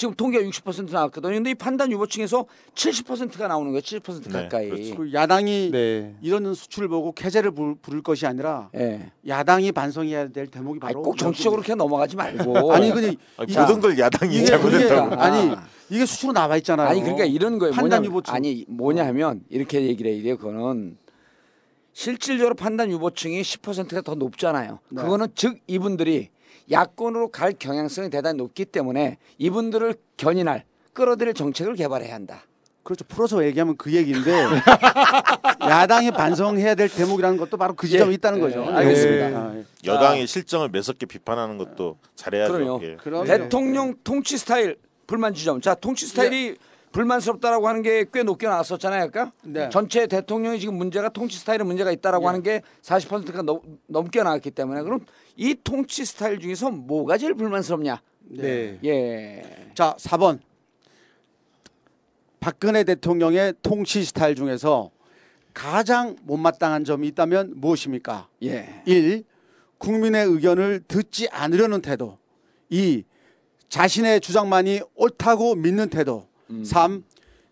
[0.00, 1.34] 지금 통계가 60% 나왔거든요.
[1.34, 3.82] 근데 이 판단 유보층에서 70%가 나오는 거예요.
[3.82, 4.70] 70% 네, 가까이.
[4.70, 4.96] 그렇죠.
[4.96, 6.14] 그 야당이 네.
[6.22, 9.12] 이런 수출을 보고 캐제를 부를, 부를 것이 아니라 예.
[9.28, 12.72] 야당이 반성해야 될 대목이 아니, 바로 꼭 정치적으로 그렇게 넘어가지 말고.
[12.72, 15.20] 아니 근데 아니, 이- 모든 걸 야당이 잘못했다고.
[15.20, 15.54] 아니
[15.90, 16.88] 이게 수치로 나와 있잖아요.
[16.88, 17.72] 아니 그러니까 이런 거예요.
[17.74, 18.34] 판단 뭐냐면, 유보층.
[18.34, 20.38] 아니 뭐냐 하면 이렇게 얘기를 해야 돼요.
[20.38, 20.96] 그거는
[21.92, 24.78] 실질적으로 판단 유보층이 10%가 더 높잖아요.
[24.88, 25.02] 네.
[25.02, 26.30] 그거는 즉 이분들이
[26.70, 32.42] 야권으로 갈 경향성이 대단히 높기 때문에 이분들을 견인할 끌어들일 정책을 개발해야 한다.
[32.82, 33.04] 그렇죠.
[33.04, 34.30] 풀어서 얘기하면 그 얘기인데
[35.60, 38.14] 야당이 반성해야 될 대목이라는 것도 바로 그 지점에 예.
[38.14, 38.64] 있다는 거죠.
[38.68, 39.26] 예, 알겠습니다.
[39.38, 39.64] 아, 예.
[39.84, 42.52] 여당의 실정을 매섭게 비판하는 것도 잘해야죠.
[42.52, 42.80] 그럼요.
[42.82, 42.96] 예.
[43.26, 45.60] 대통령 통치 스타일 불만 지점.
[45.60, 46.56] 자 통치 스타일이
[46.92, 49.30] 불만스럽다라고 하는 게 꽤 높게 나왔었잖아요, 아까.
[49.44, 49.68] 네.
[49.70, 52.26] 전체 대통령이 지금 문제가 통치 스타일에 문제가 있다라고 예.
[52.26, 55.00] 하는 게 40%가 넘, 넘게 나왔기 때문에 그럼
[55.40, 58.02] 이 통치 스타일 중에서 뭐가 제일 불만스럽냐?
[58.28, 58.78] 네.
[58.84, 59.70] 예.
[59.72, 60.38] 자, 4번.
[62.40, 64.90] 박근혜 대통령의 통치 스타일 중에서
[65.54, 68.28] 가장 못마땅한 점이 있다면 무엇입니까?
[68.42, 68.82] 예.
[68.84, 69.24] 1.
[69.78, 72.18] 국민의 의견을 듣지 않으려는 태도.
[72.68, 73.04] 2.
[73.70, 76.26] 자신의 주장만이 옳다고 믿는 태도.
[76.64, 77.02] 3.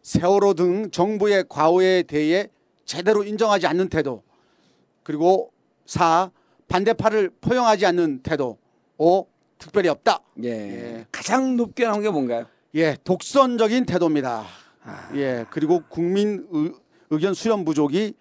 [0.03, 2.51] 세월호 등 정부의 과오에 대해
[2.85, 4.23] 제대로 인정하지 않는 태도.
[5.03, 5.53] 그리고
[5.87, 6.31] 4.
[6.69, 8.59] 반대파를 포용하지 않는 태도.
[8.99, 9.27] 5.
[9.59, 10.21] 특별히 없다.
[10.45, 10.49] 예.
[10.49, 11.07] 예.
[11.11, 12.47] 가장 높게 나온 게 뭔가요?
[12.75, 14.47] 예, 독선적인 태도입니다.
[15.15, 16.73] 예, 그리고 국민 의,
[17.11, 18.15] 의견 수렴 부족이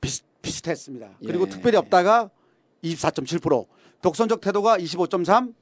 [0.00, 1.10] 비슷, 비슷했습니다.
[1.24, 1.50] 그리고 예.
[1.50, 2.30] 특별히 없다가
[2.82, 3.66] 24.7%,
[4.00, 5.54] 독선적 태도가 25.3,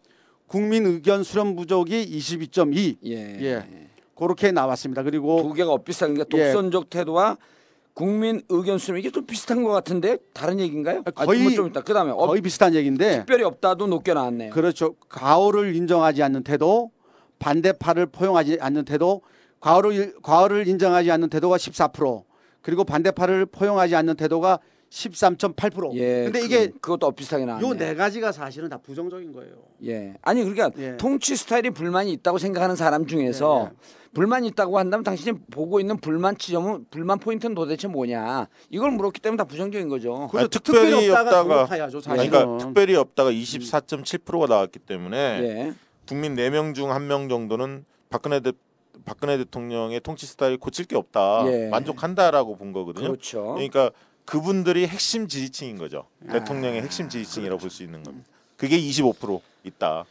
[0.47, 2.99] 국민 의견 수렴 부족이 22.2.
[3.07, 3.15] 예.
[3.43, 3.89] 예.
[4.15, 5.03] 그렇게 나왔습니다.
[5.03, 6.25] 그리고 두 개가 엇비슷한 게 예.
[6.25, 7.37] 독선적 태도와
[7.95, 11.03] 국민 의견 수렴 이게 좀 비슷한 것 같은데 다른 얘기인가요?
[11.05, 11.83] 아, 거의- 아, 좀 있다.
[11.83, 14.53] 그다음에 어, 거의 비슷한 얘기인데 특별히 없다도 높게 나왔네요.
[14.53, 14.95] 그렇죠.
[15.09, 16.91] 과오를 인정하지 않는 태도,
[17.39, 19.23] 반대파를 포용하지 않는 태도,
[19.61, 22.25] 과오를 과오를 인정하지 않는 태도가 14%,
[22.63, 24.61] 그리고 반대파를 포용하지 않는 태도가
[24.91, 25.95] 13.8%.
[25.95, 26.25] 예.
[26.25, 27.67] 근데 그, 이게 그것도 엇비슷하게 나왔네.
[27.69, 29.53] 요네 가지가 사실은 다 부정적인 거예요.
[29.87, 30.15] 예.
[30.23, 30.97] 아니 그러니까 예.
[30.97, 33.77] 통치 스타일이 불만이 있다고 생각하는 사람 중에서 예,
[34.13, 38.49] 불만이 있다고 한다면 당신이 보고 있는 불만 지점은 불만 포인트는 도대체 뭐냐?
[38.71, 40.29] 이걸 물었기 때문에 다 부정적인 거죠.
[40.35, 42.01] 아니, 특- 특별히 없다가 사실은.
[42.03, 45.75] 그러니까 특별히 없다가 24.7%가 나왔기 때문에 예.
[46.09, 48.53] 국민 4명 중 1명 정도는 박근혜 대,
[49.05, 51.45] 박근혜 대통령의 통치 스타일 고칠 게 없다.
[51.47, 51.69] 예.
[51.69, 53.07] 만족한다라고 본 거거든요.
[53.07, 53.53] 그렇죠.
[53.55, 53.91] 그러니까
[54.25, 56.07] 그분들이 핵심 지지층인 거죠.
[56.29, 56.33] 아.
[56.33, 58.29] 대통령의 핵심 지지층이라고 볼 수 있는 겁니다.
[58.57, 60.05] 그게 25% 있다.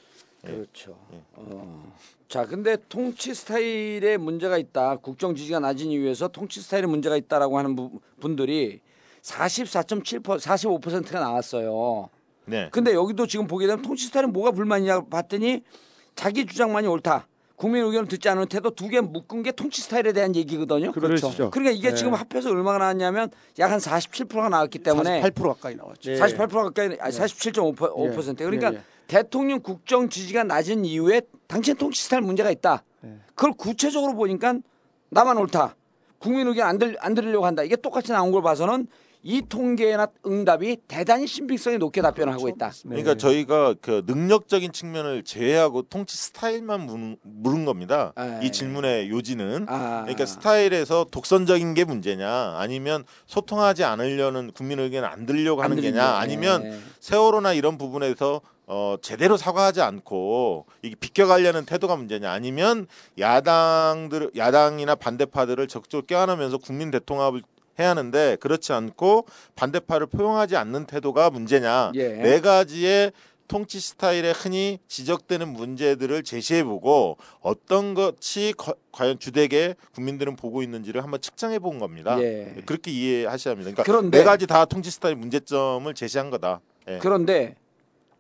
[0.48, 0.52] 예.
[0.52, 0.98] 그렇죠.
[1.14, 1.22] 예.
[1.36, 1.94] 어.
[2.28, 4.98] 자, 근데 통치 스타일에 문제가 있다.
[4.98, 8.82] 국정 지지가 낮은 이유에서 통치 스타일에 문제가 있다라고 하는 부- 분들이
[9.22, 12.10] 44.7% 45%가 나왔어요.
[12.46, 12.70] 네.
[12.72, 15.64] 근데 여기도 지금 보게 되면 통치 스타일은 뭐가 불만이냐 봤더니
[16.16, 17.28] 자기 주장만이 옳다.
[17.58, 20.94] 국민 의견을 듣지 않은 태도 두 개 묶은 게 통치 스타일에 대한 얘기거든요.
[20.94, 21.50] 그렇죠.
[21.52, 21.96] 그러니까 이게 네.
[21.96, 23.30] 지금 합해서 얼마가 나왔냐면
[23.60, 26.12] 약 한 47%가 나왔기 때문에 48% 가까이 나왔죠.
[26.12, 26.18] 네.
[26.20, 28.82] 48% 가까이 아니 47.5% 그러니까 예, 예.
[29.10, 32.84] 대통령 국정 지지가 낮은 이유에 당신 통치 스타일 문제가 있다.
[33.02, 33.18] 네.
[33.34, 34.60] 그걸 구체적으로 보니까
[35.10, 35.76] 나만 옳다.
[36.20, 37.64] 국민 의견 안, 들, 안 들으려고 한다.
[37.64, 38.88] 이게 똑같이 나온 걸 봐서는
[39.22, 42.72] 이 통계나 응답이 대단히 신빙성이 높게 답변을 하고 있다.
[42.84, 48.14] 그러니까 저희가 그 능력적인 측면을 제외하고 통치 스타일만 물은, 물은 겁니다.
[48.16, 50.04] 아, 이 질문의 요지는 아.
[50.04, 56.04] 그러니까 스타일에서 독선적인 게 문제냐, 아니면 소통하지 않으려는 국민 의견을 안 들으려고 하는 안 게냐.
[56.04, 56.80] 아니면 네.
[57.02, 65.68] 세월호나 이런 부분에서 어, 제대로 사과하지 않고 이게 비껴가려는 태도가 문제냐, 아니면 야당들 야당이나 반대파들을
[65.68, 67.42] 적극적으로 껴안으면서 국민 대통합을
[67.80, 69.26] 해야 하는데 그렇지 않고
[69.56, 72.10] 반대파를 포용하지 않는 태도가 문제냐 예.
[72.10, 73.12] 네 가지의
[73.48, 81.20] 통치 스타일에 흔히 지적되는 문제들을 제시해보고 어떤 것이 거- 과연 주되게 국민들은 보고 있는지를 한번
[81.20, 82.22] 측정해 본 겁니다.
[82.22, 82.54] 예.
[82.68, 83.72] 그렇게 이해하셔야 합니다.
[83.72, 86.62] 그러니까 그런데- 네 가지 다 통치 스타일 문제점을 제시한 거다.
[86.90, 87.00] 예.
[87.02, 87.56] 그런데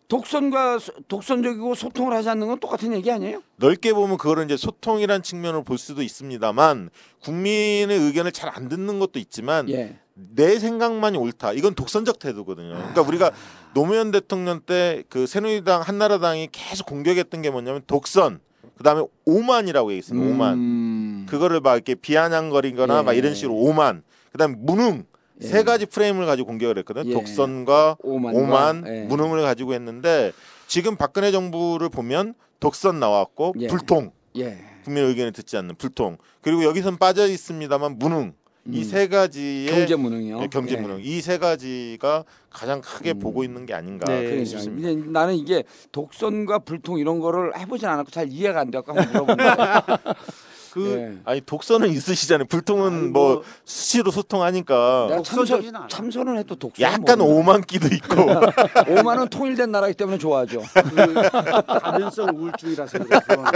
[0.09, 3.41] 독선과 소- 독선적이고 소통을 하지 않는 건 똑같은 얘기 아니에요?
[3.57, 6.89] 넓게 보면 그거를 이제 소통이란 측면을 볼 수도 있습니다만
[7.23, 9.97] 국민의 의견을 잘 안 듣는 것도 있지만 예.
[10.15, 11.53] 내 생각만이 옳다.
[11.53, 12.73] 이건 독선적 태도거든요.
[12.73, 13.31] 그러니까 우리가
[13.75, 18.39] 노무현 대통령 때 그 새누리당 한나라당이 계속 공격했던 게 뭐냐면 독선,
[18.77, 20.29] 그다음에 오만이라고 얘기했습니다.
[20.33, 20.53] 오만.
[20.55, 21.25] 음.
[21.29, 23.01] 그거를 막 이렇게 비아냥거리거나 예.
[23.03, 24.01] 막 이런 식으로 오만.
[24.31, 25.05] 그다음에 무능.
[25.41, 25.47] 예.
[25.47, 27.09] 세 가지 프레임을 가지고 공격을 했거든요.
[27.09, 27.13] 예.
[27.13, 29.01] 독선과 오만과, 오만, 예.
[29.03, 30.31] 무능을 가지고 했는데
[30.67, 33.67] 지금 박근혜 정부를 보면 독선 나왔고 예.
[33.67, 34.11] 불통.
[34.37, 34.57] 예.
[34.83, 36.17] 국민 의견을 듣지 않는 불통.
[36.41, 38.33] 그리고 여기선 빠져 있습니다만 무능.
[38.71, 39.75] 이세 가지의 음.
[39.77, 40.41] 경제 무능이요.
[40.43, 40.79] 예, 경제 예.
[40.79, 40.99] 무능.
[41.01, 44.23] 이 세 가지가 가장 크게 보고 있는 게 아닌가 네.
[44.23, 44.89] 그러니까 싶습니다.
[44.89, 49.43] 이제 나는 이게 독선과 불통 이런 거를 해보진 않았고 잘 이해가 안 돼갖고 한번 물어보는데
[50.79, 51.17] 그 예.
[51.25, 52.47] 아니 독선은 있으시잖아요.
[52.47, 55.89] 불통은 아니, 뭐, 뭐 수시로 소통하니까 참선.
[55.89, 58.15] 참선을 해도 독선 약간 오만기도 있고
[58.99, 60.61] 오만은 통일된 나라이기 때문에 좋아하죠.
[60.73, 62.99] 그 가면성 우울증이라서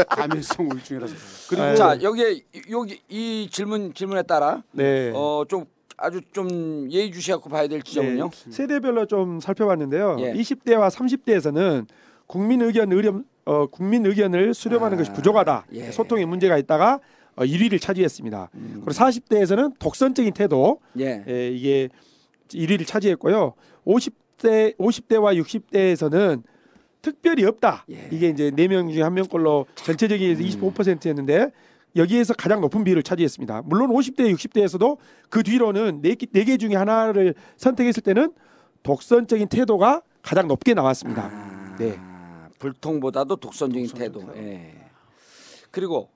[0.09, 1.15] 가면성 우울증이라서.
[1.49, 1.75] 그리고 네.
[1.75, 5.11] 자 여기에 여기 이 질문 질문에 따라 네.
[5.15, 5.65] 어좀
[5.97, 8.29] 아주 좀 예의주시하고 봐야 될 지점은요.
[8.29, 10.17] 네, 세대별로 좀 살펴봤는데요.
[10.19, 10.33] 예.
[10.33, 11.85] 20대와 30대에서는
[12.27, 15.65] 국민 의견 의렴 어, 국민 의견을 수렴하는 아, 것이 부족하다.
[15.73, 15.91] 예.
[15.91, 16.99] 소통에 문제가 있다가
[17.35, 18.49] 어, 1위를 차지했습니다.
[18.53, 21.23] 그리고 40대에서는 독선적인 태도 예.
[21.27, 21.89] 예, 이게
[22.49, 23.53] 1위를 차지했고요.
[23.85, 26.43] 50대 50대와 60대에서는
[27.01, 27.85] 특별히 없다.
[27.91, 28.07] 예.
[28.11, 31.51] 이게 이제 네 명 중에 한 명꼴로 전체적인 25%였는데
[31.95, 33.63] 여기에서 가장 높은 비율을 차지했습니다.
[33.65, 34.97] 물론 50대, 60대에서도
[35.29, 38.31] 그 뒤로는 네개 중에 하나를 선택했을 때는
[38.83, 41.29] 독선적인 태도가 가장 높게 나왔습니다.
[41.31, 41.99] 아, 네.
[42.63, 44.23] 불통보다도 독선적인 태도.
[44.37, 44.73] 예.
[45.69, 46.09] 그리고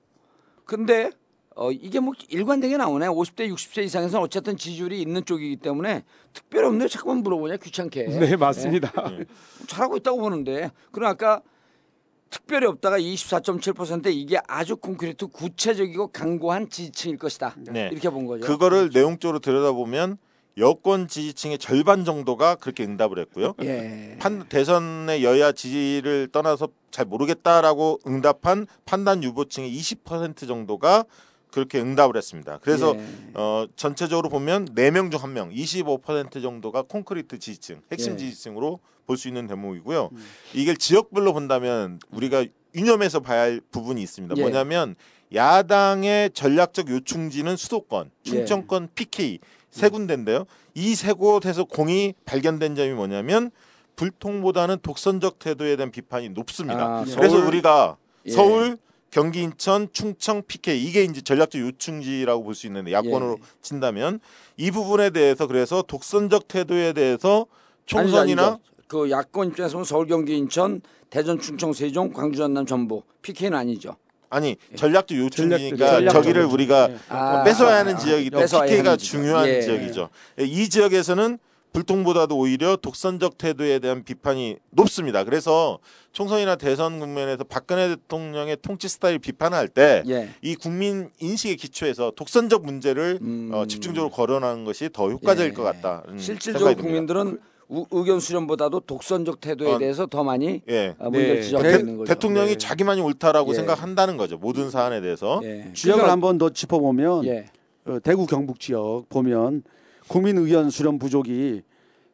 [0.63, 1.09] 근데
[1.55, 3.07] 어 이게 뭐 일관되게 나오네.
[3.07, 6.87] 50대, 60세 이상에서는 어쨌든 지지율이 있는 쪽이기 때문에 특별히 없네.
[6.87, 8.03] 잠깐만 물어보냐 귀찮게.
[8.07, 8.91] 네, 맞습니다.
[9.11, 9.25] 예.
[9.67, 10.71] 잘하고 있다고 보는데.
[10.91, 11.41] 그럼 아까
[12.29, 17.55] 특별히 없다가 24.7% 이게 아주 콘크리트 구체적이고 강고한 지지층일 것이다.
[17.57, 17.89] 네.
[17.91, 18.45] 이렇게 본 거죠.
[18.45, 20.17] 그거를 내용적으로 들여다보면
[20.57, 23.53] 여권 지지층의 절반 정도가 그렇게 응답을 했고요.
[23.61, 24.17] 예.
[24.19, 31.05] 판, 대선의 여야 지지를 떠나서 잘 모르겠다라고 응답한 판단 유보층의 20% 정도가
[31.51, 32.59] 그렇게 응답을 했습니다.
[32.61, 33.05] 그래서 예.
[33.35, 38.17] 어, 전체적으로 보면 4명 중 1명, 25% 정도가 콘크리트 지지층, 핵심 예.
[38.17, 40.09] 지지층으로 볼 수 있는 대목이고요.
[40.53, 42.45] 이게 지역별로 본다면 우리가
[42.75, 44.35] 유념해서 봐야 할 부분이 있습니다.
[44.37, 44.41] 예.
[44.41, 44.95] 뭐냐면
[45.33, 48.29] 야당의 전략적 요충지는 수도권, 예.
[48.29, 49.39] 충청권 PK
[49.77, 50.45] 세 군데인데요.
[50.75, 53.51] 이 세 곳에서 공이 발견된 점이 뭐냐면
[53.95, 56.99] 불통보다는 독선적 태도에 대한 비판이 높습니다.
[56.99, 58.31] 아, 그래서 서울, 우리가 예.
[58.31, 58.77] 서울,
[59.09, 63.43] 경기, 인천, 충청, PK 이게 이제 전략적 요충지라고 볼 수 있는데 야권으로 예.
[63.61, 64.19] 친다면
[64.57, 67.45] 이 부분에 대해서 그래서 독선적 태도에 대해서
[67.85, 68.59] 총선이나 아니죠, 아니죠.
[68.87, 73.95] 그 야권 입장에서 보면 서울, 경기, 인천, 대전, 충청, 세종, 광주, 전남, 전북 PK는 아니죠.
[74.29, 76.53] 아니 전략적 요충지니까 전략적 저기를 요충지.
[76.53, 79.55] 우리가 아, 뺏어야 하는 아, 지역이고 뺏어야 PK가 중요한 지역.
[79.55, 79.61] 예.
[79.61, 80.09] 지역이죠.
[80.39, 81.39] 이 지역에서는
[81.73, 85.23] 불통보다도 오히려 독선적 태도에 대한 비판이 높습니다.
[85.23, 85.77] 그래서
[86.11, 90.55] 총선이나 대선 국면에서 박근혜 대통령의 통치 스타일 비판을 할때이 예.
[90.59, 93.51] 국민 인식에 기초해서 독선적 문제를 음.
[93.53, 95.53] 어, 집중적으로 거론하는 것이 더 효과적일 예.
[95.53, 96.03] 것 같다.
[96.17, 100.95] 실질적으로 국민들은 우- 의견 수렴보다도 독선적 태도에 어, 대해서 더 많이 예.
[100.99, 101.79] 어, 문제를 네.
[101.79, 102.13] 있는 거죠.
[102.13, 102.57] 대통령이 네.
[102.57, 103.55] 자기만이 옳다라고 예.
[103.55, 104.37] 생각한다는 거죠.
[104.37, 105.41] 모든 사안에 대해서.
[105.43, 105.71] 예.
[105.73, 107.45] 지역을 그러니까- 한번 더 짚어보면 예.
[107.85, 109.63] 어, 대구 경북 지역 보면
[110.07, 111.61] 국민 의견 수렴 부족이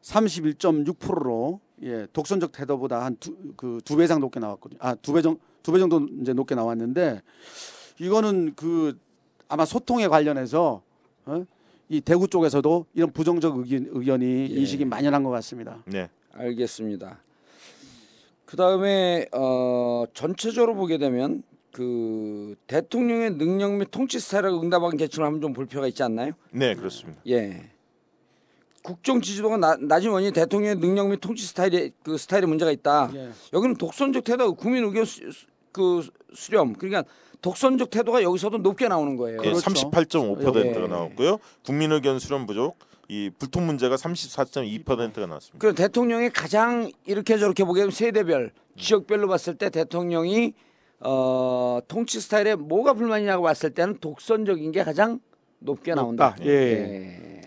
[0.01, 4.79] 31.6%로 예, 독선적 태도보다 한 두그두 배 이상 높게 나왔거든요.
[4.81, 7.21] 아, 두 배정두배 정도 이제 높게 나왔는데
[7.99, 8.97] 이거는 그
[9.49, 10.81] 아마 소통에 관련해서
[11.25, 11.45] 어?
[11.93, 14.45] 이 대구 쪽에서도 이런 부정적 의견, 의견이 예.
[14.61, 15.83] 인식이 만연한 것 같습니다.
[15.85, 16.09] 네.
[16.31, 17.19] 알겠습니다.
[18.45, 25.41] 그 다음에 어, 전체적으로 보게 되면 그 대통령의 능력 및 통치 스타일을 응답한 계층을 한번
[25.41, 26.31] 좀볼 필요가 있지 않나요?
[26.51, 27.21] 네, 그렇습니다.
[27.27, 27.69] 예.
[28.81, 33.11] 국정 지지도가 나, 낮은 원인이 대통령의 능력 및 통치 스타일에 그 스타일에 문제가 있다.
[33.13, 33.29] 예.
[33.53, 36.73] 여기는 독선적 태도, 국민 의견 수, 수- 그 수렴.
[36.73, 37.03] 그러니까
[37.41, 39.39] 독선적 태도가 여기서도 높게 나오는 거예요.
[39.43, 39.59] 예, 그렇죠.
[39.69, 40.87] 38.5%가 예.
[40.87, 41.39] 나왔고요.
[41.65, 42.77] 국민 의견 수렴 부족
[43.09, 45.59] 이 불통 문제가 34.2%가 나왔습니다.
[45.59, 50.53] 그럼 대통령이 가장 이렇게 저렇게 보게 되면 세대별, 지역별로 봤을 때 대통령이
[51.01, 55.19] 어, 통치 스타일에 뭐가 불만이냐고 봤을 때는 독선적인 게 가장
[55.59, 56.29] 높게 나온다.
[56.29, 56.45] 높다.
[56.45, 57.41] 예.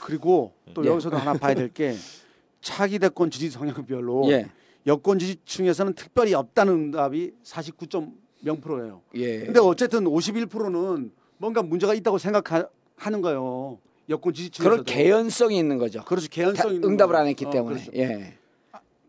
[0.00, 0.88] 그리고 또 예.
[0.90, 1.94] 여기서도 하나 봐야 될 게
[2.60, 4.46] 차기 대권 지지 성향별로 예.
[4.88, 9.02] 여권 지지층에서는 특별히 없다는 응답이 49.0%예요.
[9.16, 9.40] 예.
[9.40, 13.78] 근데 어쨌든 51%는 뭔가 문제가 있다고 생각하는 거예요.
[14.08, 14.70] 여권 지지층에서도.
[14.70, 16.02] 그런 개연성이 있는 거죠.
[16.04, 16.26] 그렇죠.
[16.26, 17.20] 다 개연성 있는 응답을 거죠.
[17.20, 17.74] 안 했기 어, 때문에.
[17.84, 17.92] 그렇죠.
[17.96, 18.34] 예.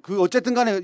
[0.02, 0.82] 그 어쨌든 간에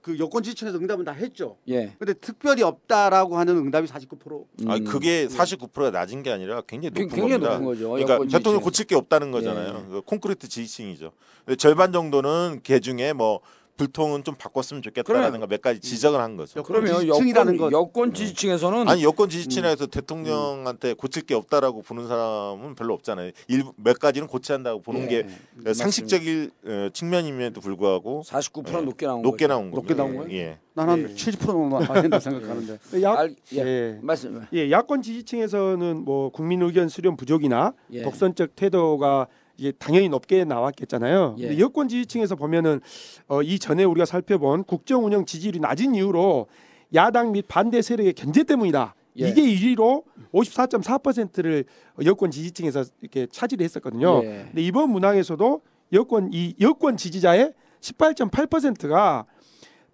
[0.00, 1.58] 그 여권 지지층에서 응답은 다 했죠.
[1.68, 1.94] 예.
[1.98, 4.46] 근데 특별히 없다라고 하는 응답이 49%.
[4.62, 4.70] 음.
[4.70, 7.52] 아 그게 49%가 낮은 게 아니라 굉장히 높은 굉장히 겁니다.
[7.58, 7.90] 높은 거죠.
[7.90, 8.62] 그러니까 대통령.
[8.62, 9.84] 고칠 게 없다는 거잖아요.
[9.86, 9.90] 예.
[9.90, 11.12] 그 콘크리트 지지층이죠.
[11.44, 13.40] 근데 절반 정도는 개 중에 뭐
[13.78, 16.58] 불통은 좀 바꿨으면 좋겠다라는 거몇 가지 지적을 한 거죠.
[16.58, 17.72] 여권 그러면 여권, 것.
[17.72, 23.30] 여권 지지층에서는 아니 여권 지지층에서 대통령한테 고칠 게 없다라고 보는 사람은 별로 없잖아요.
[23.46, 25.74] 일부 몇 가지는 고쳐야 한다고 보는 예, 게 맞습니다.
[25.74, 29.54] 상식적인 어, 측면임에도 불구하고 49% 예, 높게 나온 높게 거죠.
[29.54, 29.80] 나온 거죠.
[29.80, 30.32] 높게 나온 거예요?
[30.32, 30.58] 예.
[30.74, 31.14] 난한 예.
[31.14, 32.78] 70% 정도 나와야 된다 생각하는데.
[33.02, 33.58] 약, 알, 예.
[33.58, 33.98] 예.
[34.02, 34.44] 말씀.
[34.52, 38.02] 예, 야권 지지층에서는 뭐 국민 의견 수렴 부족이나 예.
[38.02, 41.34] 독선적 태도가 이제 당연히 높게 나왔겠잖아요.
[41.38, 41.48] 예.
[41.48, 42.80] 근데 여권 지지층에서 보면은
[43.26, 46.46] 어, 이 전에 우리가 살펴본 국정 운영 지지율이 낮은 이유로
[46.94, 48.94] 야당 및 반대 세력의 견제 때문이다.
[49.20, 49.28] 예.
[49.28, 51.64] 이게 1위로 54.4%를
[52.04, 54.22] 여권 지지층에서 이렇게 차지를 했었거든요.
[54.24, 54.44] 예.
[54.46, 55.60] 근데 이번 문항에서도
[55.92, 59.26] 여권 이 여권 지지자의 18.8%가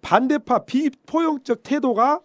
[0.01, 2.21] 반대파 비포용적 태도가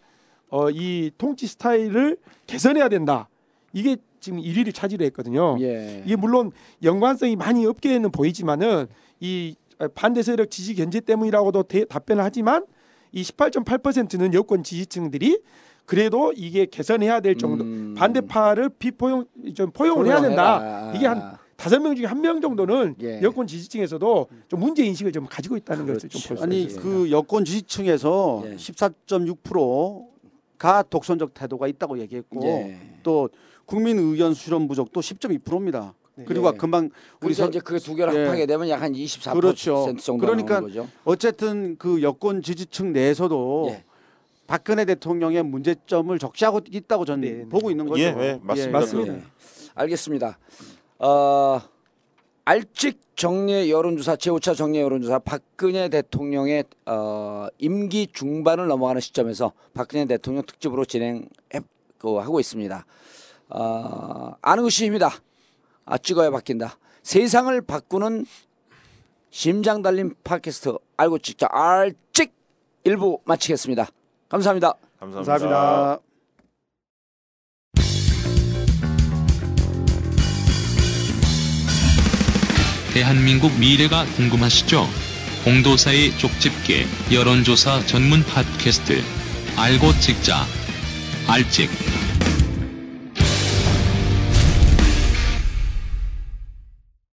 [0.51, 3.29] 어, 이 통치 스타일을 개선해야 된다.
[3.73, 5.57] 이게 지금 1위를 차지를 했거든요.
[5.61, 6.03] 예.
[6.05, 6.53] 이게 물론
[6.83, 8.87] 연관성이 많이 없게는 보이지만은
[9.21, 9.55] 이
[9.95, 12.65] 반대 세력 지지 견제 때문이라고도 대, 답변을 하지만
[13.13, 15.41] 이 18.8%는 여권 지지층들이
[15.87, 17.95] 그래도 이게 개선해야 될 정도 음.
[17.97, 20.59] 반대파를 비포용 좀 포용을 해야 된다.
[20.61, 20.93] 포용해라.
[20.95, 23.21] 이게 한 다섯 명 중에 한 명 정도는 예.
[23.23, 26.89] 여권 지지층에서도 좀 문제 인식을 좀 가지고 있다는 것을 좀 볼수 아니 있습니다.
[26.89, 28.55] 그 여권 지지층에서 예.
[28.57, 32.79] 14.6%가 독선적 태도가 있다고 얘기했고 예.
[33.03, 33.29] 또
[33.71, 35.95] 국민 의견 수렴 부족도 10.2%입니다.
[36.27, 36.57] 그리고 예.
[36.59, 36.91] 금방
[37.23, 38.25] 우리 서, 이제 그 두 개를 예.
[38.25, 39.95] 합하게 되면 약 한 24% 그렇죠.
[40.03, 40.89] 정도 그러니까 나오는 거죠.
[41.05, 43.85] 어쨌든 그 여권 지지층 내에서도 예.
[44.49, 47.49] 박근혜 대통령의 문제점을 적시하고 있다고 저는 네, 네.
[47.49, 48.03] 보고 있는 거죠.
[48.03, 48.79] 예, 예, 맞습니다.
[48.81, 49.15] 맞습니다.
[49.15, 49.23] 예.
[49.77, 50.39] 알겠습니다.
[50.99, 51.61] 어,
[52.45, 60.43] 알직 정례 여론조사 제5차 정례 여론조사 박근혜 대통령의 어, 임기 중반을 넘어가는 시점에서 박근혜 대통령
[60.45, 61.29] 특집으로 진행
[61.99, 62.85] 그, 하고 있습니다.
[63.51, 65.11] 어, 아는 것이 힘이다.
[65.85, 66.77] 아, 찍어야 바뀐다.
[67.03, 68.27] 세상을 바꾸는
[69.31, 72.33] 심장 달린 팟캐스트 알고 찍자 알찍
[72.85, 73.87] 일부 마치겠습니다.
[74.29, 74.75] 감사합니다.
[74.99, 75.47] 감사합니다.
[75.49, 76.01] 감사합니다.
[82.93, 84.85] 대한민국 미래가 궁금하시죠?
[85.45, 89.01] 공도사의 쪽집게 여론조사 전문 팟캐스트
[89.57, 90.45] 알고 찍자
[91.29, 91.71] 알찍